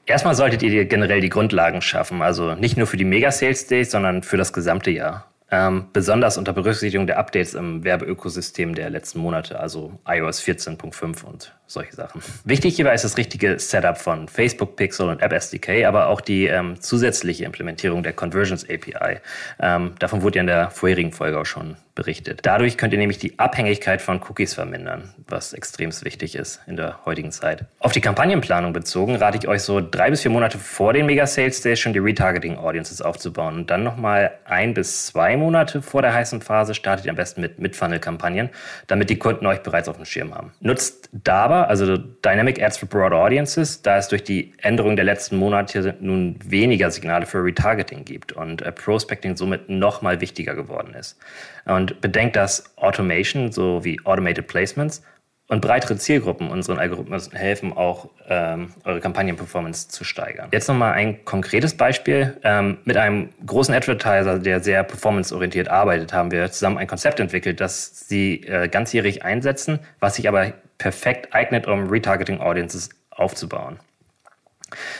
Erstmal 0.05 0.35
solltet 0.35 0.61
ihr 0.63 0.85
generell 0.85 1.21
die 1.21 1.29
Grundlagen 1.29 1.81
schaffen, 1.81 2.21
also 2.21 2.55
nicht 2.55 2.77
nur 2.77 2.87
für 2.87 2.97
die 2.97 3.05
Mega 3.05 3.31
Sales 3.31 3.67
Days, 3.67 3.91
sondern 3.91 4.21
für 4.21 4.37
das 4.37 4.51
gesamte 4.53 4.91
Jahr. 4.91 5.32
Ähm, 5.55 5.85
besonders 5.93 6.39
unter 6.39 6.51
Berücksichtigung 6.51 7.05
der 7.05 7.19
Updates 7.19 7.53
im 7.53 7.83
Werbeökosystem 7.83 8.73
der 8.73 8.89
letzten 8.89 9.19
Monate, 9.19 9.59
also 9.59 9.99
iOS 10.07 10.41
14.5 10.41 11.23
und 11.25 11.53
solche 11.67 11.93
Sachen. 11.93 12.23
Wichtig 12.43 12.75
hierbei 12.75 12.95
ist 12.95 13.03
das 13.03 13.17
richtige 13.17 13.59
Setup 13.59 13.95
von 13.95 14.27
Facebook 14.27 14.75
Pixel 14.77 15.09
und 15.09 15.21
App 15.21 15.31
SDK, 15.31 15.85
aber 15.85 16.07
auch 16.07 16.21
die 16.21 16.47
ähm, 16.47 16.81
zusätzliche 16.81 17.45
Implementierung 17.45 18.01
der 18.01 18.13
Conversions 18.13 18.67
API. 18.67 19.19
Ähm, 19.59 19.91
davon 19.99 20.23
wurde 20.23 20.37
ja 20.37 20.41
in 20.41 20.47
der 20.47 20.71
vorherigen 20.71 21.11
Folge 21.11 21.39
auch 21.39 21.45
schon 21.45 21.77
berichtet. 21.95 22.39
Dadurch 22.43 22.77
könnt 22.77 22.93
ihr 22.93 22.99
nämlich 22.99 23.19
die 23.19 23.37
Abhängigkeit 23.39 24.01
von 24.01 24.21
Cookies 24.21 24.53
vermindern, 24.53 25.13
was 25.27 25.53
extrem 25.53 25.91
wichtig 26.03 26.35
ist 26.35 26.61
in 26.65 26.75
der 26.75 27.05
heutigen 27.05 27.31
Zeit. 27.31 27.65
Auf 27.79 27.91
die 27.91 28.01
Kampagnenplanung 28.01 28.73
bezogen 28.73 29.15
rate 29.15 29.37
ich 29.37 29.47
euch 29.47 29.61
so 29.61 29.79
drei 29.79 30.09
bis 30.09 30.21
vier 30.21 30.31
Monate 30.31 30.57
vor 30.57 30.93
den 30.93 31.05
Mega 31.05 31.27
Sales 31.27 31.61
Days 31.61 31.79
schon 31.79 31.93
die 31.93 31.99
Retargeting 31.99 32.57
Audiences 32.57 33.01
aufzubauen 33.01 33.55
und 33.55 33.69
dann 33.69 33.83
nochmal 33.83 34.31
ein 34.45 34.73
bis 34.73 35.05
zwei 35.07 35.37
Monate 35.37 35.81
vor 35.81 36.01
der 36.01 36.13
heißen 36.13 36.41
Phase 36.41 36.73
startet 36.73 37.05
ihr 37.05 37.11
am 37.11 37.15
besten 37.15 37.41
mit 37.41 37.59
Mid-Funnel-Kampagnen, 37.59 38.49
damit 38.87 39.09
die 39.09 39.17
Kunden 39.17 39.45
euch 39.45 39.59
bereits 39.59 39.87
auf 39.87 39.97
dem 39.97 40.05
Schirm 40.05 40.33
haben. 40.33 40.51
Nutzt 40.59 41.09
dabei 41.11 41.63
also 41.65 41.97
Dynamic 41.97 42.61
Ads 42.61 42.77
for 42.77 42.89
Broad 42.89 43.13
Audiences, 43.13 43.81
da 43.81 43.97
es 43.97 44.07
durch 44.07 44.23
die 44.23 44.53
Änderung 44.57 44.95
der 44.95 45.05
letzten 45.05 45.37
Monate 45.37 45.95
nun 45.99 46.37
weniger 46.43 46.91
Signale 46.91 47.25
für 47.25 47.43
Retargeting 47.43 48.05
gibt 48.05 48.31
und 48.31 48.61
äh, 48.61 48.71
Prospecting 48.71 49.35
somit 49.35 49.69
nochmal 49.69 50.21
wichtiger 50.21 50.55
geworden 50.55 50.93
ist. 50.93 51.17
Und 51.65 51.82
bedenkt, 52.01 52.35
dass 52.35 52.77
Automation 52.77 53.51
sowie 53.51 53.99
Automated 54.03 54.47
Placements 54.47 55.01
und 55.49 55.61
breitere 55.61 55.97
Zielgruppen 55.97 56.49
unseren 56.49 56.79
Algorithmen 56.79 57.19
helfen 57.33 57.73
auch, 57.73 58.09
ähm, 58.27 58.73
eure 58.85 59.01
Kampagnenperformance 59.01 59.89
zu 59.89 60.03
steigern. 60.03 60.49
Jetzt 60.51 60.67
nochmal 60.67 60.93
ein 60.93 61.25
konkretes 61.25 61.75
Beispiel. 61.75 62.37
Ähm, 62.43 62.77
mit 62.85 62.97
einem 62.97 63.29
großen 63.45 63.75
Advertiser, 63.75 64.39
der 64.39 64.61
sehr 64.61 64.83
performanceorientiert 64.83 65.67
arbeitet, 65.67 66.13
haben 66.13 66.31
wir 66.31 66.49
zusammen 66.51 66.77
ein 66.77 66.87
Konzept 66.87 67.19
entwickelt, 67.19 67.59
das 67.59 68.07
sie 68.07 68.41
äh, 68.43 68.67
ganzjährig 68.69 69.23
einsetzen, 69.23 69.79
was 69.99 70.15
sich 70.15 70.27
aber 70.27 70.53
perfekt 70.77 71.33
eignet, 71.33 71.67
um 71.67 71.89
Retargeting 71.89 72.39
Audiences 72.39 72.89
aufzubauen. 73.11 73.79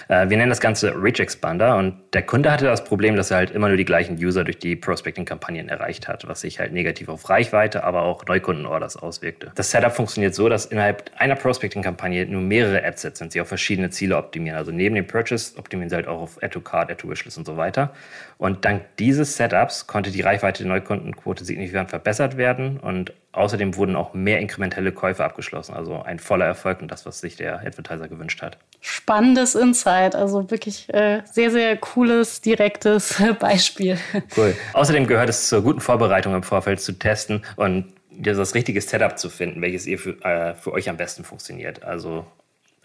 Äh, 0.07 0.29
wir 0.29 0.37
nennen 0.37 0.49
das 0.49 0.61
Ganze 0.61 0.93
Reach 0.95 1.19
Expander 1.19 1.77
und 1.77 1.95
der 2.13 2.23
Kunde 2.23 2.51
hatte 2.51 2.65
das 2.65 2.83
Problem, 2.83 3.15
dass 3.15 3.31
er 3.31 3.37
halt 3.37 3.51
immer 3.51 3.67
nur 3.67 3.77
die 3.77 3.85
gleichen 3.85 4.17
User 4.23 4.43
durch 4.43 4.59
die 4.59 4.75
Prospecting-Kampagnen 4.75 5.69
erreicht 5.69 6.07
hat, 6.07 6.27
was 6.27 6.41
sich 6.41 6.59
halt 6.59 6.73
negativ 6.73 7.09
auf 7.09 7.29
Reichweite, 7.29 7.83
aber 7.83 8.03
auch 8.03 8.25
Neukundenorders 8.25 8.97
auswirkte. 8.97 9.51
Das 9.55 9.71
Setup 9.71 9.93
funktioniert 9.93 10.35
so, 10.35 10.49
dass 10.49 10.65
innerhalb 10.65 11.11
einer 11.17 11.35
Prospecting-Kampagne 11.35 12.25
nur 12.25 12.41
mehrere 12.41 12.83
Adsets 12.83 13.19
sind, 13.19 13.33
die 13.33 13.41
auf 13.41 13.47
verschiedene 13.47 13.89
Ziele 13.89 14.17
optimieren. 14.17 14.57
Also 14.57 14.71
neben 14.71 14.95
dem 14.95 15.07
Purchase 15.07 15.57
optimieren 15.57 15.89
sie 15.89 15.95
halt 15.95 16.07
auch 16.07 16.21
auf 16.21 16.43
Add-to-Card, 16.43 16.91
Add-to-Wishlist 16.91 17.37
und 17.37 17.45
so 17.45 17.57
weiter. 17.57 17.93
Und 18.37 18.65
dank 18.65 18.83
dieses 18.99 19.37
Setups 19.37 19.87
konnte 19.87 20.11
die 20.11 20.21
Reichweite 20.21 20.63
der 20.63 20.71
Neukundenquote 20.71 21.45
signifikant 21.45 21.89
verbessert 21.89 22.37
werden 22.37 22.79
und 22.79 23.13
außerdem 23.33 23.75
wurden 23.75 23.95
auch 23.95 24.13
mehr 24.13 24.39
inkrementelle 24.39 24.91
Käufe 24.91 25.23
abgeschlossen. 25.23 25.73
Also 25.73 26.01
ein 26.01 26.19
voller 26.19 26.45
Erfolg 26.45 26.81
und 26.81 26.89
das, 26.89 27.05
was 27.05 27.19
sich 27.19 27.35
der 27.35 27.59
Advertiser 27.59 28.07
gewünscht 28.07 28.41
hat. 28.41 28.57
Spannendes 28.79 29.55
Insight, 29.55 30.15
also 30.15 30.49
wirklich 30.49 30.91
äh, 30.93 31.21
sehr, 31.25 31.51
sehr 31.51 31.75
cooles, 31.77 32.41
direktes 32.41 33.21
Beispiel. 33.39 33.97
Cool. 34.37 34.55
Außerdem 34.73 35.07
gehört 35.07 35.29
es 35.29 35.49
zur 35.49 35.61
guten 35.61 35.81
Vorbereitung 35.81 36.33
im 36.33 36.43
Vorfeld 36.43 36.79
zu 36.79 36.93
testen 36.93 37.43
und 37.55 37.93
das 38.11 38.53
richtige 38.53 38.79
Setup 38.79 39.17
zu 39.17 39.29
finden, 39.29 39.61
welches 39.61 39.87
ihr 39.87 39.97
für, 39.97 40.23
äh, 40.23 40.53
für 40.53 40.71
euch 40.71 40.89
am 40.89 40.97
besten 40.97 41.23
funktioniert. 41.23 41.83
Also 41.83 42.25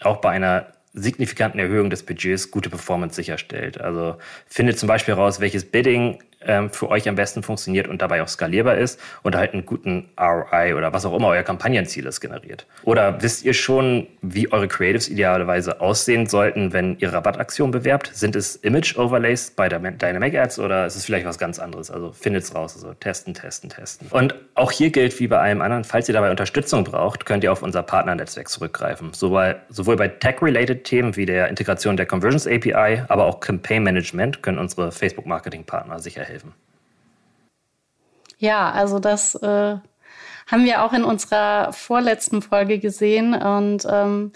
auch 0.01 0.19
bei 0.19 0.31
einer 0.31 0.73
signifikanten 0.95 1.61
Erhöhung 1.61 1.91
des 1.91 2.03
Budgets 2.03 2.51
gute 2.51 2.71
Performance 2.71 3.15
sicherstellt. 3.15 3.81
Also 3.81 4.17
findet 4.47 4.79
zum 4.79 4.87
Beispiel 4.87 5.15
heraus, 5.15 5.41
welches 5.41 5.71
Bidding 5.71 6.23
für 6.71 6.89
euch 6.89 7.09
am 7.09 7.17
besten 7.17 7.43
funktioniert 7.43 7.89
und 7.89 8.01
dabei 8.01 8.23
auch 8.23 8.29
skalierbar 8.29 8.77
ist 8.77 9.01
und 9.23 9.35
halt 9.35 9.55
einen 9.55 9.67
guten 9.67 10.09
ROI 10.19 10.77
oder 10.77 10.93
was 10.93 11.05
auch 11.05 11.15
immer 11.15 11.29
euer 11.29 11.43
Kampagnenziel 11.43 12.07
ist 12.07 12.21
generiert. 12.21 12.65
Oder 12.85 13.21
wisst 13.21 13.45
ihr 13.45 13.55
schon, 13.55 14.07
wie 14.23 14.51
eure 14.53 14.69
Creatives 14.69 15.09
idealerweise 15.09 15.81
aussehen 15.81 16.27
sollten, 16.27 16.73
wenn 16.73 16.97
ihr 17.01 17.13
Rabattaktionen 17.13 17.73
bewerbt? 17.73 18.11
Sind 18.15 18.37
es 18.37 18.55
Image-Overlays 18.55 19.51
bei 19.51 19.69
Dynamic 19.69 20.37
Ads 20.37 20.61
oder 20.61 20.87
ist 20.87 20.95
es 20.95 21.05
vielleicht 21.05 21.27
was 21.27 21.39
ganz 21.39 21.59
anderes? 21.59 21.91
Also 21.91 22.13
findet 22.13 22.45
es 22.45 22.55
raus. 22.55 22.77
Also 22.77 22.95
testen, 22.95 23.35
testen, 23.35 23.71
testen. 23.71 24.07
Und 24.11 24.37
auch 24.55 24.71
hier 24.71 24.91
gilt 24.91 25.19
wie 25.19 25.27
bei 25.27 25.39
allem 25.39 25.61
anderen, 25.61 25.83
falls 25.83 26.09
ihr 26.09 26.13
dabei 26.13 26.31
Unterstützung 26.31 26.85
braucht, 26.85 27.27
könnt 27.27 27.43
ihr 27.43 27.51
auf 27.51 27.63
unser 27.63 27.83
Partnernetzwerk 27.83 28.49
zurückgreifen. 28.49 29.13
Sowohl, 29.13 29.57
sowohl 29.71 29.97
bei 29.97 30.07
Tech-related 30.07 30.85
Themen 30.85 31.17
wie 31.17 31.27
der 31.27 31.49
Integration 31.49 31.97
der 31.97 32.07
Conversions 32.07 32.47
API, 32.47 33.03
aber 33.09 33.25
auch 33.25 33.41
Campaign 33.41 33.83
Management 33.83 34.43
können 34.43 34.59
unsere 34.59 34.93
Facebook-Marketing-Partner 34.93 35.99
sicher 35.99 36.28
helfen. 36.29 36.55
Ja, 38.39 38.71
also 38.71 38.99
das 38.99 39.35
äh, 39.35 39.77
haben 40.47 40.65
wir 40.65 40.85
auch 40.85 40.93
in 40.93 41.05
unserer 41.05 41.73
vorletzten 41.73 42.43
Folge 42.43 42.79
gesehen 42.79 43.35
und 43.35 43.87
ähm, 43.91 44.33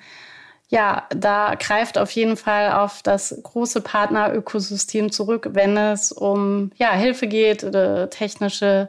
ja, 0.69 1.07
da 1.15 1.55
greift 1.55 1.99
auf 1.99 2.11
jeden 2.13 2.39
Fall 2.39 2.73
auf 2.73 3.03
das 3.03 3.39
große 3.43 3.83
Partnerökosystem 3.83 5.13
zurück, 5.13 5.51
wenn 5.53 5.77
es 5.77 6.13
um 6.13 6.71
ja, 6.77 6.93
Hilfe 6.93 7.27
geht, 7.27 7.63
oder 7.63 8.09
technische 8.09 8.89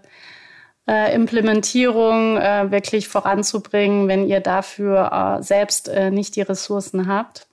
äh, 0.88 1.14
Implementierung 1.14 2.38
äh, 2.38 2.72
wirklich 2.72 3.10
voranzubringen, 3.10 4.08
wenn 4.08 4.26
ihr 4.26 4.40
dafür 4.40 5.40
äh, 5.40 5.44
selbst 5.44 5.90
äh, 5.90 6.10
nicht 6.10 6.38
die 6.38 6.42
Ressourcen 6.42 7.08
habt. 7.08 7.48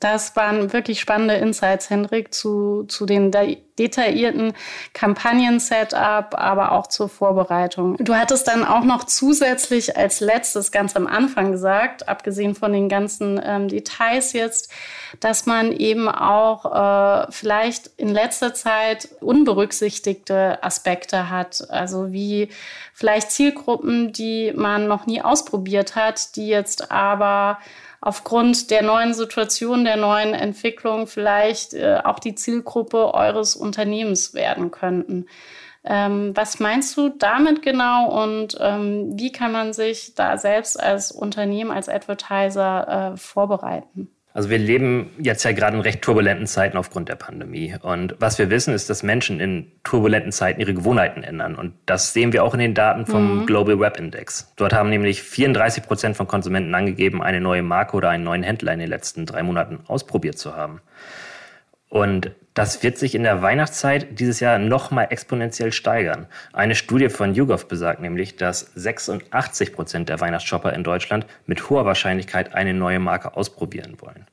Das 0.00 0.34
waren 0.34 0.72
wirklich 0.72 1.00
spannende 1.00 1.34
Insights, 1.34 1.88
Hendrik, 1.88 2.34
zu, 2.34 2.84
zu 2.88 3.06
den 3.06 3.30
detaillierten 3.78 4.52
Kampagnen-Setup, 4.92 6.34
aber 6.34 6.72
auch 6.72 6.88
zur 6.88 7.08
Vorbereitung. 7.08 7.96
Du 7.98 8.14
hattest 8.14 8.48
dann 8.48 8.64
auch 8.64 8.84
noch 8.84 9.04
zusätzlich 9.04 9.96
als 9.96 10.20
letztes 10.20 10.72
ganz 10.72 10.96
am 10.96 11.06
Anfang 11.06 11.52
gesagt, 11.52 12.08
abgesehen 12.08 12.54
von 12.54 12.72
den 12.72 12.88
ganzen 12.88 13.40
ähm, 13.44 13.68
Details 13.68 14.32
jetzt, 14.32 14.72
dass 15.20 15.46
man 15.46 15.72
eben 15.72 16.08
auch 16.08 16.64
äh, 16.64 17.26
vielleicht 17.30 17.90
in 17.96 18.08
letzter 18.08 18.52
Zeit 18.52 19.08
unberücksichtigte 19.20 20.62
Aspekte 20.62 21.30
hat. 21.30 21.70
Also 21.70 22.12
wie 22.12 22.48
vielleicht 22.92 23.30
Zielgruppen, 23.30 24.12
die 24.12 24.52
man 24.54 24.88
noch 24.88 25.06
nie 25.06 25.22
ausprobiert 25.22 25.94
hat, 25.94 26.36
die 26.36 26.48
jetzt 26.48 26.90
aber 26.90 27.58
aufgrund 28.04 28.70
der 28.70 28.82
neuen 28.82 29.14
Situation, 29.14 29.84
der 29.84 29.96
neuen 29.96 30.34
Entwicklung 30.34 31.06
vielleicht 31.06 31.72
äh, 31.72 32.00
auch 32.04 32.18
die 32.18 32.34
Zielgruppe 32.34 33.14
eures 33.14 33.56
Unternehmens 33.56 34.34
werden 34.34 34.70
könnten. 34.70 35.26
Ähm, 35.84 36.36
was 36.36 36.60
meinst 36.60 36.96
du 36.98 37.08
damit 37.08 37.62
genau 37.62 38.22
und 38.22 38.58
ähm, 38.60 39.18
wie 39.18 39.32
kann 39.32 39.52
man 39.52 39.72
sich 39.72 40.14
da 40.14 40.36
selbst 40.36 40.78
als 40.78 41.12
Unternehmen, 41.12 41.70
als 41.70 41.88
Advertiser 41.88 43.12
äh, 43.14 43.16
vorbereiten? 43.16 44.10
Also 44.34 44.50
wir 44.50 44.58
leben 44.58 45.10
jetzt 45.20 45.44
ja 45.44 45.52
gerade 45.52 45.76
in 45.76 45.82
recht 45.82 46.02
turbulenten 46.02 46.48
Zeiten 46.48 46.76
aufgrund 46.76 47.08
der 47.08 47.14
Pandemie. 47.14 47.76
Und 47.80 48.16
was 48.18 48.36
wir 48.36 48.50
wissen, 48.50 48.74
ist, 48.74 48.90
dass 48.90 49.04
Menschen 49.04 49.38
in 49.38 49.70
turbulenten 49.84 50.32
Zeiten 50.32 50.60
ihre 50.60 50.74
Gewohnheiten 50.74 51.22
ändern. 51.22 51.54
Und 51.54 51.72
das 51.86 52.12
sehen 52.12 52.32
wir 52.32 52.42
auch 52.42 52.52
in 52.52 52.58
den 52.58 52.74
Daten 52.74 53.06
vom 53.06 53.42
mhm. 53.42 53.46
Global 53.46 53.78
Web 53.78 53.96
Index. 53.96 54.52
Dort 54.56 54.72
haben 54.72 54.90
nämlich 54.90 55.22
34 55.22 55.84
Prozent 55.84 56.16
von 56.16 56.26
Konsumenten 56.26 56.74
angegeben, 56.74 57.22
eine 57.22 57.40
neue 57.40 57.62
Marke 57.62 57.96
oder 57.96 58.10
einen 58.10 58.24
neuen 58.24 58.42
Händler 58.42 58.72
in 58.72 58.80
den 58.80 58.88
letzten 58.88 59.24
drei 59.24 59.44
Monaten 59.44 59.78
ausprobiert 59.86 60.36
zu 60.36 60.56
haben. 60.56 60.80
Und 61.94 62.32
das 62.54 62.82
wird 62.82 62.98
sich 62.98 63.14
in 63.14 63.22
der 63.22 63.40
Weihnachtszeit 63.40 64.18
dieses 64.18 64.40
Jahr 64.40 64.58
nochmal 64.58 65.06
exponentiell 65.10 65.70
steigern. 65.70 66.26
Eine 66.52 66.74
Studie 66.74 67.08
von 67.08 67.36
YouGov 67.36 67.68
besagt 67.68 68.00
nämlich, 68.00 68.34
dass 68.34 68.72
86 68.74 69.72
Prozent 69.72 70.08
der 70.08 70.18
Weihnachtsshopper 70.18 70.72
in 70.72 70.82
Deutschland 70.82 71.24
mit 71.46 71.70
hoher 71.70 71.86
Wahrscheinlichkeit 71.86 72.52
eine 72.52 72.74
neue 72.74 72.98
Marke 72.98 73.36
ausprobieren 73.36 73.98
wollen. 74.00 74.26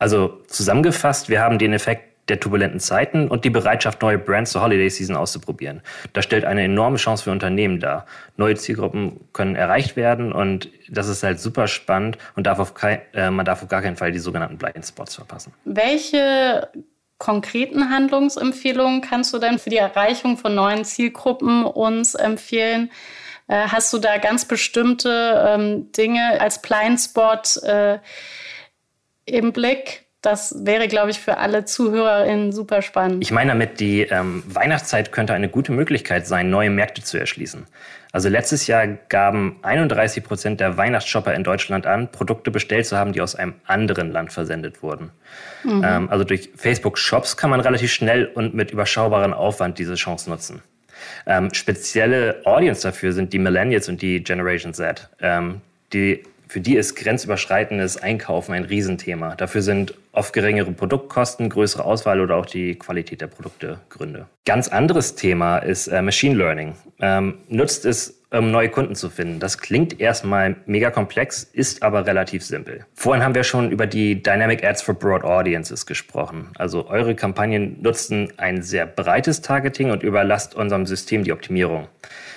Also 0.00 0.40
zusammengefasst, 0.48 1.28
wir 1.28 1.40
haben 1.40 1.60
den 1.60 1.72
Effekt 1.72 2.14
der 2.28 2.40
turbulenten 2.40 2.80
Zeiten 2.80 3.28
und 3.28 3.44
die 3.44 3.50
Bereitschaft, 3.50 4.02
neue 4.02 4.18
Brands 4.18 4.50
zur 4.50 4.62
Holiday 4.62 4.90
Season 4.90 5.14
auszuprobieren. 5.14 5.82
Das 6.14 6.24
stellt 6.24 6.44
eine 6.44 6.64
enorme 6.64 6.96
Chance 6.96 7.24
für 7.24 7.30
Unternehmen 7.30 7.78
dar. 7.78 8.06
Neue 8.36 8.56
Zielgruppen 8.56 9.20
können 9.32 9.54
erreicht 9.54 9.94
werden 9.94 10.32
und 10.32 10.68
das 10.88 11.06
ist 11.06 11.22
halt 11.22 11.38
super 11.38 11.68
spannend 11.68 12.18
und 12.34 12.48
darf 12.48 12.74
kein, 12.74 13.02
äh, 13.12 13.30
man 13.30 13.46
darf 13.46 13.62
auf 13.62 13.68
gar 13.68 13.82
keinen 13.82 13.96
Fall 13.96 14.10
die 14.10 14.18
sogenannten 14.18 14.58
Blind 14.58 14.84
Spots 14.84 15.14
verpassen. 15.14 15.52
Welche 15.64 16.68
konkreten 17.18 17.90
Handlungsempfehlungen 17.90 19.00
kannst 19.00 19.32
du 19.32 19.38
denn 19.38 19.58
für 19.58 19.70
die 19.70 19.76
Erreichung 19.76 20.36
von 20.36 20.54
neuen 20.54 20.84
Zielgruppen 20.84 21.64
uns 21.64 22.14
empfehlen? 22.14 22.90
Äh, 23.46 23.68
hast 23.68 23.92
du 23.92 23.98
da 23.98 24.18
ganz 24.18 24.46
bestimmte 24.46 25.44
ähm, 25.46 25.92
Dinge 25.92 26.40
als 26.40 26.60
Blindspot 26.62 27.58
äh, 27.62 27.98
im 29.26 29.52
Blick? 29.52 30.06
Das 30.24 30.54
wäre, 30.64 30.88
glaube 30.88 31.10
ich, 31.10 31.20
für 31.20 31.36
alle 31.36 31.66
ZuhörerInnen 31.66 32.50
super 32.50 32.80
spannend. 32.80 33.22
Ich 33.22 33.30
meine 33.30 33.50
damit, 33.50 33.78
die 33.78 34.00
ähm, 34.02 34.42
Weihnachtszeit 34.46 35.12
könnte 35.12 35.34
eine 35.34 35.50
gute 35.50 35.70
Möglichkeit 35.70 36.26
sein, 36.26 36.48
neue 36.48 36.70
Märkte 36.70 37.02
zu 37.02 37.18
erschließen. 37.18 37.66
Also 38.10 38.30
letztes 38.30 38.66
Jahr 38.66 38.86
gaben 38.86 39.58
31 39.60 40.24
Prozent 40.24 40.60
der 40.60 40.78
Weihnachtsshopper 40.78 41.34
in 41.34 41.44
Deutschland 41.44 41.86
an, 41.86 42.10
Produkte 42.10 42.50
bestellt 42.50 42.86
zu 42.86 42.96
haben, 42.96 43.12
die 43.12 43.20
aus 43.20 43.34
einem 43.34 43.52
anderen 43.66 44.12
Land 44.12 44.32
versendet 44.32 44.82
wurden. 44.82 45.10
Mhm. 45.62 45.82
Ähm, 45.84 46.08
also 46.08 46.24
durch 46.24 46.48
Facebook 46.56 46.96
Shops 46.96 47.36
kann 47.36 47.50
man 47.50 47.60
relativ 47.60 47.92
schnell 47.92 48.24
und 48.24 48.54
mit 48.54 48.70
überschaubarem 48.70 49.34
Aufwand 49.34 49.78
diese 49.78 49.94
Chance 49.94 50.30
nutzen. 50.30 50.62
Ähm, 51.26 51.52
spezielle 51.52 52.40
Audience 52.46 52.80
dafür 52.80 53.12
sind 53.12 53.34
die 53.34 53.38
Millennials 53.38 53.90
und 53.90 54.00
die 54.00 54.24
Generation 54.24 54.72
Z. 54.72 55.06
Ähm, 55.20 55.60
die 55.92 56.22
für 56.54 56.60
die 56.60 56.76
ist 56.76 56.94
grenzüberschreitendes 56.94 57.96
Einkaufen 57.96 58.52
ein 58.54 58.62
Riesenthema. 58.62 59.34
Dafür 59.34 59.60
sind 59.60 59.94
oft 60.12 60.32
geringere 60.32 60.70
Produktkosten, 60.70 61.48
größere 61.48 61.84
Auswahl 61.84 62.20
oder 62.20 62.36
auch 62.36 62.46
die 62.46 62.76
Qualität 62.76 63.22
der 63.22 63.26
Produkte 63.26 63.80
Gründe. 63.88 64.26
Ganz 64.44 64.68
anderes 64.68 65.16
Thema 65.16 65.58
ist 65.58 65.88
äh, 65.88 66.00
Machine 66.00 66.36
Learning. 66.36 66.76
Ähm, 67.00 67.38
nutzt 67.48 67.84
es, 67.84 68.20
um 68.38 68.50
neue 68.50 68.68
Kunden 68.68 68.94
zu 68.94 69.10
finden. 69.10 69.40
Das 69.40 69.58
klingt 69.58 70.00
erstmal 70.00 70.56
mega 70.66 70.90
komplex, 70.90 71.44
ist 71.44 71.82
aber 71.82 72.06
relativ 72.06 72.44
simpel. 72.44 72.84
Vorhin 72.94 73.22
haben 73.22 73.34
wir 73.34 73.44
schon 73.44 73.70
über 73.70 73.86
die 73.86 74.22
Dynamic 74.22 74.64
Ads 74.64 74.82
for 74.82 74.94
Broad 74.94 75.24
Audiences 75.24 75.86
gesprochen. 75.86 76.50
Also 76.56 76.88
eure 76.88 77.14
Kampagnen 77.14 77.80
nutzen 77.82 78.32
ein 78.36 78.62
sehr 78.62 78.86
breites 78.86 79.40
Targeting 79.40 79.90
und 79.90 80.02
überlasst 80.02 80.54
unserem 80.54 80.86
System 80.86 81.24
die 81.24 81.32
Optimierung. 81.32 81.88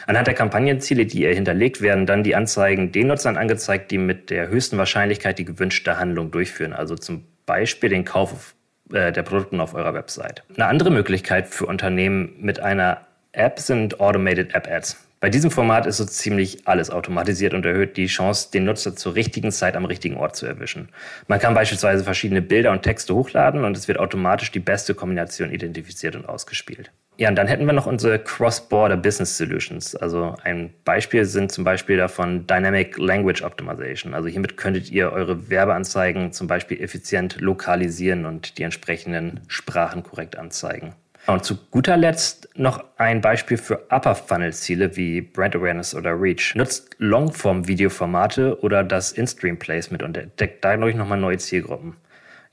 Anhand 0.08 0.28
der 0.28 0.36
Kampagnenziele, 0.36 1.06
die 1.06 1.24
ihr 1.24 1.34
hinterlegt, 1.34 1.82
werden 1.82 2.06
dann 2.06 2.24
die 2.24 2.36
Anzeigen 2.36 2.92
den 2.94 3.08
Nutzern 3.08 3.36
angezeigt, 3.36 3.92
die 3.92 3.98
mit 3.98 4.30
der 4.30 4.48
höchsten 4.48 4.78
Wahrscheinlichkeit 4.78 5.38
die 5.38 5.46
gewünschte 5.46 6.00
Handlung 6.00 6.32
durchführen. 6.32 6.72
Also 6.74 6.96
zum 6.96 7.26
Beispiel 7.46 7.90
den 7.90 8.06
Kauf 8.06 8.56
äh, 8.94 9.12
der 9.12 9.24
Produkte 9.24 9.62
auf 9.62 9.74
eurer 9.74 9.94
Website. 9.94 10.44
Eine 10.56 10.68
andere 10.68 10.92
Möglichkeit 10.92 11.48
für 11.48 11.66
Unternehmen 11.66 12.36
mit 12.40 12.60
einer 12.60 13.02
App 13.34 13.60
sind 13.60 14.00
Automated 14.00 14.56
App 14.56 14.68
Ads. 14.70 15.07
Bei 15.20 15.32
diesem 15.32 15.50
Format 15.50 15.88
ist 15.88 15.98
so 15.98 16.06
ziemlich 16.06 16.68
alles 16.68 16.92
automatisiert 16.92 17.56
und 17.56 17.66
erhöht 17.66 17.98
die 17.98 18.06
Chance, 18.06 18.52
den 18.52 18.66
Nutzer 18.66 18.96
zur 18.96 19.16
richtigen 19.16 19.52
Zeit 19.52 19.76
am 19.76 19.86
richtigen 19.86 20.16
Ort 20.18 20.36
zu 20.36 20.46
erwischen. 20.46 20.90
Man 21.28 21.40
kann 21.40 21.56
beispielsweise 21.56 22.04
verschiedene 22.04 22.44
Bilder 22.44 22.72
und 22.72 22.84
Texte 22.84 23.16
hochladen 23.16 23.64
und 23.64 23.76
es 23.76 23.88
wird 23.88 23.98
automatisch 23.98 24.52
die 24.52 24.60
beste 24.60 24.94
Kombination 24.94 25.52
identifiziert 25.52 26.16
und 26.16 26.30
ausgespielt. 26.30 26.92
Ja, 27.18 27.30
und 27.30 27.36
dann 27.36 27.48
hätten 27.48 27.66
wir 27.66 27.74
noch 27.74 27.88
unsere 27.88 28.20
Cross-Border 28.20 28.96
Business 28.96 29.38
Solutions. 29.38 29.96
Also 29.96 30.36
ein 30.44 30.72
Beispiel 30.86 31.26
sind 31.26 31.52
zum 31.52 31.64
Beispiel 31.64 31.98
davon 31.98 32.46
Dynamic 32.46 33.00
Language 33.00 33.42
Optimization. 33.42 34.14
Also 34.14 34.30
hiermit 34.30 34.56
könntet 34.56 34.92
ihr 34.92 35.12
eure 35.12 35.50
Werbeanzeigen 35.50 36.32
zum 36.32 36.46
Beispiel 36.46 36.80
effizient 36.80 37.42
lokalisieren 37.42 38.28
und 38.28 38.60
die 38.60 38.64
entsprechenden 38.64 39.40
Sprachen 39.48 40.04
korrekt 40.04 40.38
anzeigen. 40.38 40.94
Und 41.28 41.44
zu 41.44 41.58
guter 41.72 41.98
Letzt 41.98 42.48
noch 42.56 42.86
ein 42.96 43.20
Beispiel 43.20 43.58
für 43.58 43.86
Upper 43.90 44.16
Funnel 44.16 44.54
Ziele 44.54 44.96
wie 44.96 45.20
Brand 45.20 45.58
Awareness 45.58 45.94
oder 45.94 46.20
Reach. 46.20 46.56
Nutzt 46.56 46.96
Longform 47.00 47.68
Videoformate 47.68 48.62
oder 48.62 48.82
das 48.86 49.12
In-Stream 49.12 49.60
Placement 49.60 50.04
und 50.04 50.16
entdeckt 50.16 50.64
dadurch 50.64 50.96
nochmal 50.96 51.20
neue 51.20 51.38
Zielgruppen. 51.38 51.98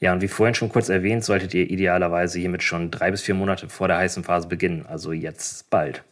Ja, 0.00 0.12
und 0.12 0.22
wie 0.22 0.28
vorhin 0.28 0.56
schon 0.56 0.70
kurz 0.70 0.88
erwähnt, 0.88 1.24
solltet 1.24 1.54
ihr 1.54 1.70
idealerweise 1.70 2.40
hiermit 2.40 2.64
schon 2.64 2.90
drei 2.90 3.12
bis 3.12 3.22
vier 3.22 3.37
Monate 3.37 3.68
vor 3.68 3.87
der 3.87 3.98
heißen 3.98 4.24
Phase 4.24 4.48
beginnen, 4.48 4.84
also 4.87 5.12
jetzt 5.12 5.70
bald. 5.70 6.02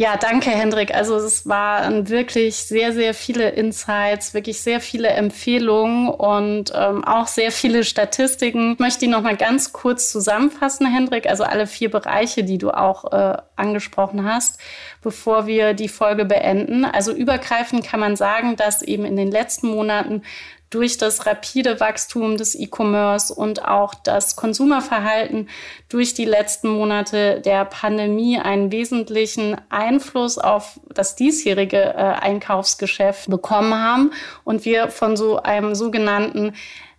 Ja, 0.00 0.16
danke, 0.16 0.50
Hendrik. 0.50 0.94
Also 0.94 1.16
es 1.16 1.48
waren 1.48 2.08
wirklich 2.08 2.54
sehr, 2.54 2.92
sehr 2.92 3.14
viele 3.14 3.48
Insights, 3.48 4.32
wirklich 4.32 4.60
sehr 4.60 4.80
viele 4.80 5.08
Empfehlungen 5.08 6.08
und 6.08 6.72
ähm, 6.72 7.02
auch 7.02 7.26
sehr 7.26 7.50
viele 7.50 7.82
Statistiken. 7.82 8.74
Ich 8.74 8.78
möchte 8.78 9.00
die 9.00 9.08
noch 9.08 9.22
mal 9.22 9.36
ganz 9.36 9.72
kurz 9.72 10.12
zusammenfassen, 10.12 10.86
Hendrik. 10.86 11.28
Also 11.28 11.42
alle 11.42 11.66
vier 11.66 11.90
Bereiche, 11.90 12.44
die 12.44 12.58
du 12.58 12.70
auch 12.70 13.10
äh, 13.10 13.38
angesprochen 13.56 14.24
hast, 14.24 14.60
bevor 15.02 15.48
wir 15.48 15.74
die 15.74 15.88
Folge 15.88 16.24
beenden. 16.24 16.84
Also 16.84 17.12
übergreifend 17.12 17.84
kann 17.84 17.98
man 17.98 18.14
sagen, 18.14 18.54
dass 18.54 18.82
eben 18.82 19.04
in 19.04 19.16
den 19.16 19.32
letzten 19.32 19.66
Monaten 19.66 20.22
durch 20.70 20.98
das 20.98 21.26
rapide 21.26 21.80
Wachstum 21.80 22.36
des 22.36 22.54
E-Commerce 22.54 23.32
und 23.32 23.64
auch 23.64 23.94
das 23.94 24.36
Konsumerverhalten 24.36 25.48
durch 25.88 26.14
die 26.14 26.24
letzten 26.24 26.68
Monate 26.68 27.40
der 27.40 27.64
Pandemie 27.64 28.38
einen 28.38 28.70
wesentlichen 28.70 29.56
Einfluss 29.70 30.38
auf 30.38 30.80
das 30.92 31.16
diesjährige 31.16 31.78
äh, 31.78 31.96
Einkaufsgeschäft 31.96 33.30
bekommen 33.30 33.74
haben. 33.74 34.12
Und 34.44 34.64
wir 34.64 34.88
von 34.88 35.16
so 35.16 35.42
einem 35.42 35.74
sogenannten 35.74 36.54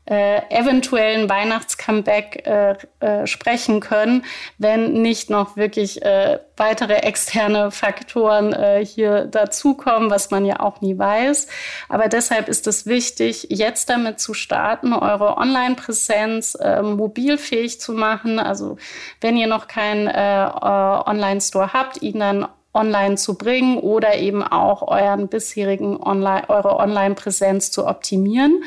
äh, 0.09 0.41
eventuellen 0.49 1.29
Weihnachtscomeback 1.29 2.47
äh, 2.47 2.75
äh, 2.99 3.27
sprechen 3.27 3.79
können, 3.79 4.25
wenn 4.57 4.93
nicht 5.01 5.29
noch 5.29 5.55
wirklich 5.55 6.01
äh, 6.01 6.39
weitere 6.57 6.95
externe 6.95 7.69
Faktoren 7.69 8.51
äh, 8.53 8.83
hier 8.83 9.25
dazukommen, 9.25 10.09
was 10.09 10.31
man 10.31 10.45
ja 10.45 10.59
auch 10.59 10.81
nie 10.81 10.97
weiß. 10.97 11.47
Aber 11.89 12.07
deshalb 12.07 12.49
ist 12.49 12.65
es 12.65 12.87
wichtig, 12.87 13.47
jetzt 13.49 13.89
damit 13.89 14.19
zu 14.19 14.33
starten, 14.33 14.93
eure 14.93 15.37
Online-Präsenz 15.37 16.55
äh, 16.55 16.81
mobilfähig 16.81 17.79
zu 17.79 17.93
machen. 17.93 18.39
Also 18.39 18.77
wenn 19.21 19.37
ihr 19.37 19.47
noch 19.47 19.67
keinen 19.67 20.07
äh, 20.07 20.45
äh 20.45 20.99
Online-Store 21.09 21.73
habt, 21.73 22.01
ihn 22.01 22.19
dann 22.19 22.47
online 22.73 23.15
zu 23.15 23.37
bringen 23.37 23.77
oder 23.77 24.15
eben 24.15 24.43
auch 24.43 24.87
euren 24.87 25.27
bisherigen 25.27 25.97
Online, 25.97 26.49
eure 26.49 26.77
Online-Präsenz 26.77 27.71
zu 27.71 27.87
optimieren 27.87 28.63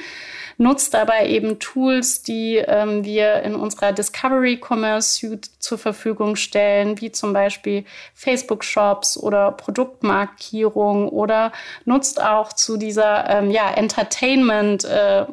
nutzt 0.56 0.94
dabei 0.94 1.28
eben 1.28 1.58
Tools, 1.58 2.22
die 2.22 2.56
ähm, 2.56 3.04
wir 3.04 3.42
in 3.42 3.54
unserer 3.54 3.92
Discovery 3.92 4.60
Commerce 4.60 5.14
Suite 5.14 5.50
zur 5.58 5.78
Verfügung 5.78 6.36
stellen, 6.36 7.00
wie 7.00 7.12
zum 7.12 7.32
Beispiel 7.32 7.84
Facebook 8.14 8.64
Shops 8.64 9.16
oder 9.16 9.52
Produktmarkierung 9.52 11.08
oder 11.08 11.52
nutzt 11.84 12.22
auch 12.22 12.52
zu 12.52 12.76
dieser 12.76 13.28
ähm, 13.28 13.50
ja, 13.50 13.70
Entertainment 13.70 14.84
äh, 14.84 15.26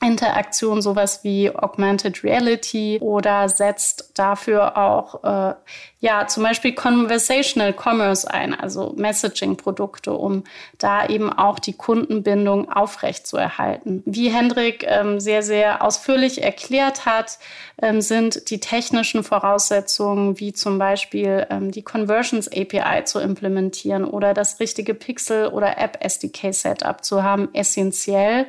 Interaktion, 0.00 0.80
sowas 0.80 1.24
wie 1.24 1.50
Augmented 1.50 2.22
Reality 2.22 2.98
oder 3.00 3.48
setzt 3.48 4.12
dafür 4.14 4.76
auch 4.76 5.24
äh, 5.24 5.54
ja 5.98 6.28
zum 6.28 6.44
Beispiel 6.44 6.72
Conversational 6.72 7.74
Commerce 7.74 8.30
ein, 8.30 8.54
also 8.54 8.94
Messaging-Produkte, 8.96 10.12
um 10.12 10.44
da 10.78 11.04
eben 11.08 11.32
auch 11.32 11.58
die 11.58 11.72
Kundenbindung 11.72 12.70
aufrechtzuerhalten. 12.70 14.04
Wie 14.06 14.30
Hendrik 14.30 14.84
ähm, 14.86 15.18
sehr, 15.18 15.42
sehr 15.42 15.82
ausführlich 15.82 16.44
erklärt 16.44 17.04
hat, 17.04 17.40
ähm, 17.82 18.00
sind 18.00 18.50
die 18.50 18.60
technischen 18.60 19.24
Voraussetzungen, 19.24 20.38
wie 20.38 20.52
zum 20.52 20.78
Beispiel 20.78 21.44
ähm, 21.50 21.72
die 21.72 21.82
Conversions 21.82 22.46
API 22.46 23.02
zu 23.04 23.18
implementieren 23.18 24.04
oder 24.04 24.32
das 24.32 24.60
richtige 24.60 24.94
Pixel- 24.94 25.48
oder 25.48 25.76
App-SDK-Setup 25.76 27.02
zu 27.02 27.24
haben, 27.24 27.48
essentiell. 27.52 28.46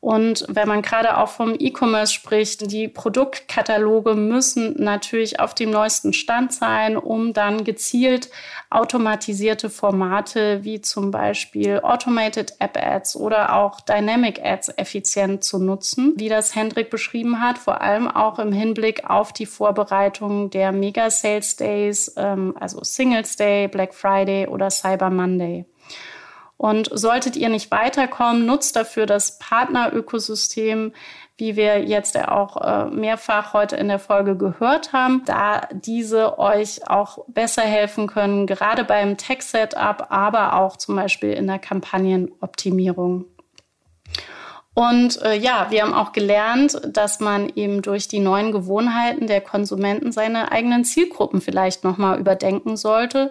Und 0.00 0.44
wenn 0.48 0.68
man 0.68 0.82
gerade 0.82 1.18
auch 1.18 1.28
vom 1.28 1.56
E-Commerce 1.58 2.12
spricht, 2.12 2.70
die 2.70 2.86
Produktkataloge 2.86 4.14
müssen 4.14 4.80
natürlich 4.80 5.40
auf 5.40 5.54
dem 5.54 5.70
neuesten 5.70 6.12
Stand 6.12 6.52
sein, 6.52 6.96
um 6.96 7.32
dann 7.32 7.64
gezielt 7.64 8.30
automatisierte 8.70 9.70
Formate 9.70 10.62
wie 10.62 10.80
zum 10.80 11.10
Beispiel 11.10 11.80
Automated 11.80 12.54
App 12.60 12.76
Ads 12.76 13.16
oder 13.16 13.56
auch 13.56 13.80
Dynamic 13.80 14.40
Ads 14.40 14.74
effizient 14.76 15.42
zu 15.42 15.58
nutzen, 15.58 16.12
wie 16.16 16.28
das 16.28 16.54
Hendrik 16.54 16.90
beschrieben 16.90 17.40
hat, 17.40 17.58
vor 17.58 17.80
allem 17.80 18.06
auch 18.06 18.38
im 18.38 18.52
Hinblick 18.52 19.10
auf 19.10 19.32
die 19.32 19.46
Vorbereitung 19.46 20.50
der 20.50 20.70
Mega 20.70 21.10
Sales 21.10 21.56
Days, 21.56 22.14
ähm, 22.16 22.54
also 22.60 22.84
Singles 22.84 23.34
Day, 23.34 23.66
Black 23.66 23.92
Friday 23.94 24.46
oder 24.46 24.70
Cyber 24.70 25.10
Monday. 25.10 25.64
Und 26.58 26.90
solltet 26.92 27.36
ihr 27.36 27.48
nicht 27.48 27.70
weiterkommen, 27.70 28.44
nutzt 28.44 28.74
dafür 28.74 29.06
das 29.06 29.38
Partnerökosystem, 29.38 30.92
wie 31.36 31.54
wir 31.54 31.84
jetzt 31.84 32.18
auch 32.18 32.56
äh, 32.56 32.86
mehrfach 32.86 33.52
heute 33.52 33.76
in 33.76 33.86
der 33.86 34.00
Folge 34.00 34.36
gehört 34.36 34.92
haben, 34.92 35.22
da 35.24 35.68
diese 35.70 36.36
euch 36.40 36.90
auch 36.90 37.24
besser 37.28 37.62
helfen 37.62 38.08
können, 38.08 38.48
gerade 38.48 38.82
beim 38.82 39.16
Tech-Setup, 39.16 40.08
aber 40.10 40.54
auch 40.54 40.76
zum 40.76 40.96
Beispiel 40.96 41.32
in 41.32 41.46
der 41.46 41.60
Kampagnenoptimierung. 41.60 43.24
Und 44.74 45.22
äh, 45.22 45.34
ja, 45.34 45.68
wir 45.70 45.82
haben 45.82 45.94
auch 45.94 46.12
gelernt, 46.12 46.80
dass 46.84 47.20
man 47.20 47.50
eben 47.54 47.82
durch 47.82 48.08
die 48.08 48.20
neuen 48.20 48.50
Gewohnheiten 48.50 49.28
der 49.28 49.40
Konsumenten 49.40 50.10
seine 50.10 50.50
eigenen 50.50 50.84
Zielgruppen 50.84 51.40
vielleicht 51.40 51.84
nochmal 51.84 52.18
überdenken 52.18 52.76
sollte 52.76 53.30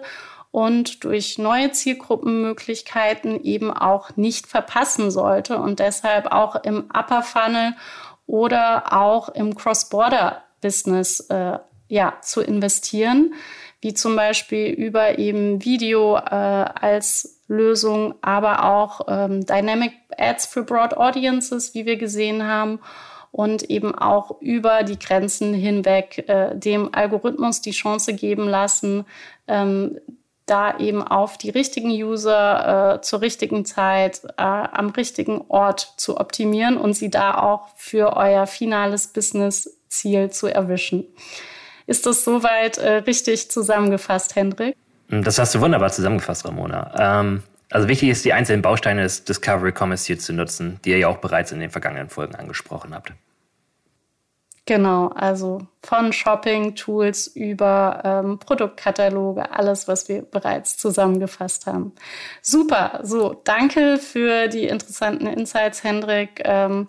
und 0.58 1.04
durch 1.04 1.38
neue 1.38 1.70
Zielgruppenmöglichkeiten 1.70 3.44
eben 3.44 3.72
auch 3.72 4.16
nicht 4.16 4.48
verpassen 4.48 5.12
sollte 5.12 5.56
und 5.56 5.78
deshalb 5.78 6.32
auch 6.32 6.56
im 6.64 6.90
Upper 6.92 7.22
Funnel 7.22 7.76
oder 8.26 8.92
auch 8.92 9.28
im 9.28 9.54
Cross-Border-Business 9.54 11.20
äh, 11.30 11.58
ja, 11.86 12.14
zu 12.22 12.40
investieren, 12.40 13.34
wie 13.80 13.94
zum 13.94 14.16
Beispiel 14.16 14.72
über 14.72 15.20
eben 15.20 15.64
Video 15.64 16.16
äh, 16.16 16.20
als 16.20 17.40
Lösung, 17.46 18.16
aber 18.20 18.64
auch 18.64 19.02
ähm, 19.06 19.46
Dynamic 19.46 19.92
Ads 20.16 20.46
für 20.46 20.64
Broad 20.64 20.96
Audiences, 20.96 21.72
wie 21.74 21.86
wir 21.86 21.98
gesehen 21.98 22.48
haben 22.48 22.80
und 23.30 23.70
eben 23.70 23.94
auch 23.94 24.40
über 24.40 24.82
die 24.82 24.98
Grenzen 24.98 25.54
hinweg 25.54 26.28
äh, 26.28 26.56
dem 26.58 26.92
Algorithmus 26.92 27.60
die 27.60 27.70
Chance 27.70 28.14
geben 28.14 28.48
lassen, 28.48 29.04
ähm, 29.46 30.00
da 30.50 30.78
eben 30.78 31.02
auf 31.02 31.38
die 31.38 31.50
richtigen 31.50 31.90
User 31.90 32.96
äh, 32.96 33.00
zur 33.02 33.20
richtigen 33.20 33.64
Zeit 33.64 34.22
äh, 34.36 34.42
am 34.42 34.90
richtigen 34.90 35.42
Ort 35.48 35.94
zu 35.96 36.18
optimieren 36.18 36.76
und 36.76 36.94
sie 36.94 37.10
da 37.10 37.38
auch 37.38 37.68
für 37.76 38.16
euer 38.16 38.46
finales 38.46 39.08
Business-Ziel 39.08 40.30
zu 40.30 40.48
erwischen. 40.48 41.04
Ist 41.86 42.06
das 42.06 42.24
soweit 42.24 42.78
äh, 42.78 42.94
richtig 42.98 43.50
zusammengefasst, 43.50 44.36
Hendrik? 44.36 44.76
Das 45.08 45.38
hast 45.38 45.54
du 45.54 45.60
wunderbar 45.60 45.90
zusammengefasst, 45.90 46.44
Ramona. 46.44 47.20
Ähm, 47.20 47.42
also 47.70 47.88
wichtig 47.88 48.08
ist, 48.10 48.24
die 48.24 48.32
einzelnen 48.32 48.62
Bausteine 48.62 49.02
des 49.02 49.24
Discovery 49.24 49.72
Commerce 49.72 50.06
hier 50.06 50.18
zu 50.18 50.32
nutzen, 50.32 50.80
die 50.84 50.90
ihr 50.90 50.98
ja 50.98 51.08
auch 51.08 51.18
bereits 51.18 51.52
in 51.52 51.60
den 51.60 51.70
vergangenen 51.70 52.08
Folgen 52.08 52.34
angesprochen 52.34 52.94
habt. 52.94 53.12
Genau, 54.68 55.06
also 55.14 55.62
von 55.82 56.12
Shopping-Tools 56.12 57.28
über 57.28 58.02
ähm, 58.04 58.38
Produktkataloge, 58.38 59.50
alles, 59.50 59.88
was 59.88 60.10
wir 60.10 60.20
bereits 60.20 60.76
zusammengefasst 60.76 61.64
haben. 61.64 61.94
Super, 62.42 63.00
so, 63.02 63.40
danke 63.44 63.96
für 63.96 64.48
die 64.48 64.66
interessanten 64.66 65.26
Insights, 65.26 65.84
Hendrik. 65.84 66.42
Ähm, 66.44 66.86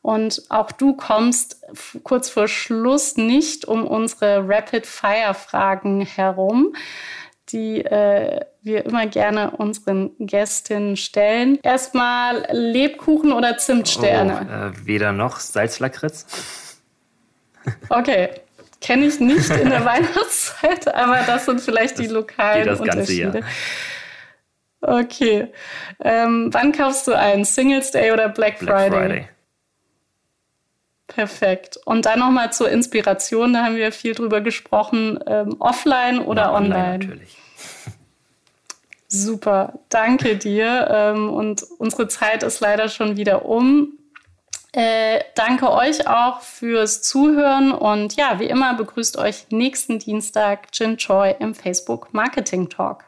und 0.00 0.42
auch 0.48 0.72
du 0.72 0.96
kommst 0.96 1.62
kurz 2.02 2.28
vor 2.28 2.48
Schluss 2.48 3.16
nicht 3.16 3.66
um 3.66 3.86
unsere 3.86 4.42
Rapid-Fire-Fragen 4.48 6.00
herum, 6.00 6.74
die 7.50 7.84
äh, 7.84 8.40
wir 8.62 8.84
immer 8.84 9.06
gerne 9.06 9.52
unseren 9.52 10.10
Gästinnen 10.18 10.96
stellen. 10.96 11.60
Erstmal 11.62 12.48
Lebkuchen 12.50 13.32
oder 13.32 13.58
Zimtsterne? 13.58 14.72
Oh, 14.74 14.80
äh, 14.80 14.86
weder 14.86 15.12
noch 15.12 15.38
Salzlakritz. 15.38 16.71
Okay, 17.88 18.30
kenne 18.80 19.06
ich 19.06 19.20
nicht 19.20 19.50
in 19.50 19.70
der 19.70 19.84
Weihnachtszeit, 19.84 20.92
aber 20.94 21.20
das 21.26 21.46
sind 21.46 21.60
vielleicht 21.60 21.98
die 21.98 22.06
lokalen 22.06 22.66
das 22.66 22.80
Unterschiede. 22.80 23.40
Jahr. 23.40 25.00
Okay. 25.00 25.48
Ähm, 26.02 26.48
wann 26.52 26.72
kaufst 26.72 27.06
du 27.06 27.12
ein? 27.12 27.44
Singles 27.44 27.92
Day 27.92 28.12
oder 28.12 28.28
Black 28.28 28.58
Friday? 28.58 28.90
Black 28.90 29.02
Friday. 29.02 29.28
Perfekt. 31.06 31.78
Und 31.84 32.06
dann 32.06 32.18
nochmal 32.18 32.52
zur 32.52 32.70
Inspiration, 32.70 33.52
da 33.52 33.64
haben 33.64 33.76
wir 33.76 33.92
viel 33.92 34.14
drüber 34.14 34.40
gesprochen, 34.40 35.20
ähm, 35.26 35.56
offline 35.60 36.18
oder 36.18 36.46
Na, 36.46 36.54
online? 36.54 36.74
Online 36.74 36.98
natürlich. 36.98 37.36
Super, 39.08 39.74
danke 39.90 40.36
dir. 40.36 40.88
Ähm, 40.90 41.28
und 41.30 41.64
unsere 41.78 42.08
Zeit 42.08 42.42
ist 42.42 42.60
leider 42.60 42.88
schon 42.88 43.16
wieder 43.16 43.44
um. 43.44 43.98
Äh, 44.74 45.20
danke 45.34 45.70
euch 45.70 46.08
auch 46.08 46.40
fürs 46.40 47.02
Zuhören 47.02 47.72
und 47.72 48.16
ja, 48.16 48.40
wie 48.40 48.46
immer 48.46 48.74
begrüßt 48.74 49.18
euch 49.18 49.46
nächsten 49.50 49.98
Dienstag 49.98 50.68
Jin 50.72 50.96
Choi 50.96 51.34
im 51.40 51.54
Facebook 51.54 52.14
Marketing 52.14 52.70
Talk. 52.70 53.04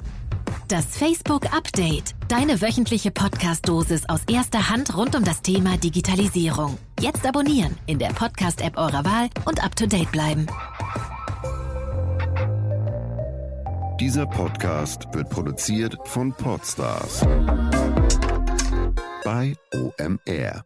Das 0.69 0.85
Facebook 0.85 1.47
Update. 1.55 2.15
Deine 2.29 2.61
wöchentliche 2.61 3.11
Podcast-Dosis 3.11 4.09
aus 4.09 4.21
erster 4.31 4.69
Hand 4.69 4.97
rund 4.97 5.15
um 5.17 5.25
das 5.25 5.41
Thema 5.41 5.79
Digitalisierung. 5.79 6.77
Jetzt 7.01 7.27
abonnieren 7.27 7.77
in 7.87 7.99
der 7.99 8.09
Podcast-App 8.09 8.77
eurer 8.77 9.05
Wahl 9.05 9.29
und 9.47 9.65
up 9.65 9.75
to 9.75 9.87
date 9.87 10.11
bleiben. 10.13 10.47
Dieser 14.01 14.27
Podcast 14.27 15.07
wird 15.13 15.31
produziert 15.31 15.97
von 16.05 16.33
Podstars 16.33 17.27
bei 19.25 19.55
OMR. 19.75 20.65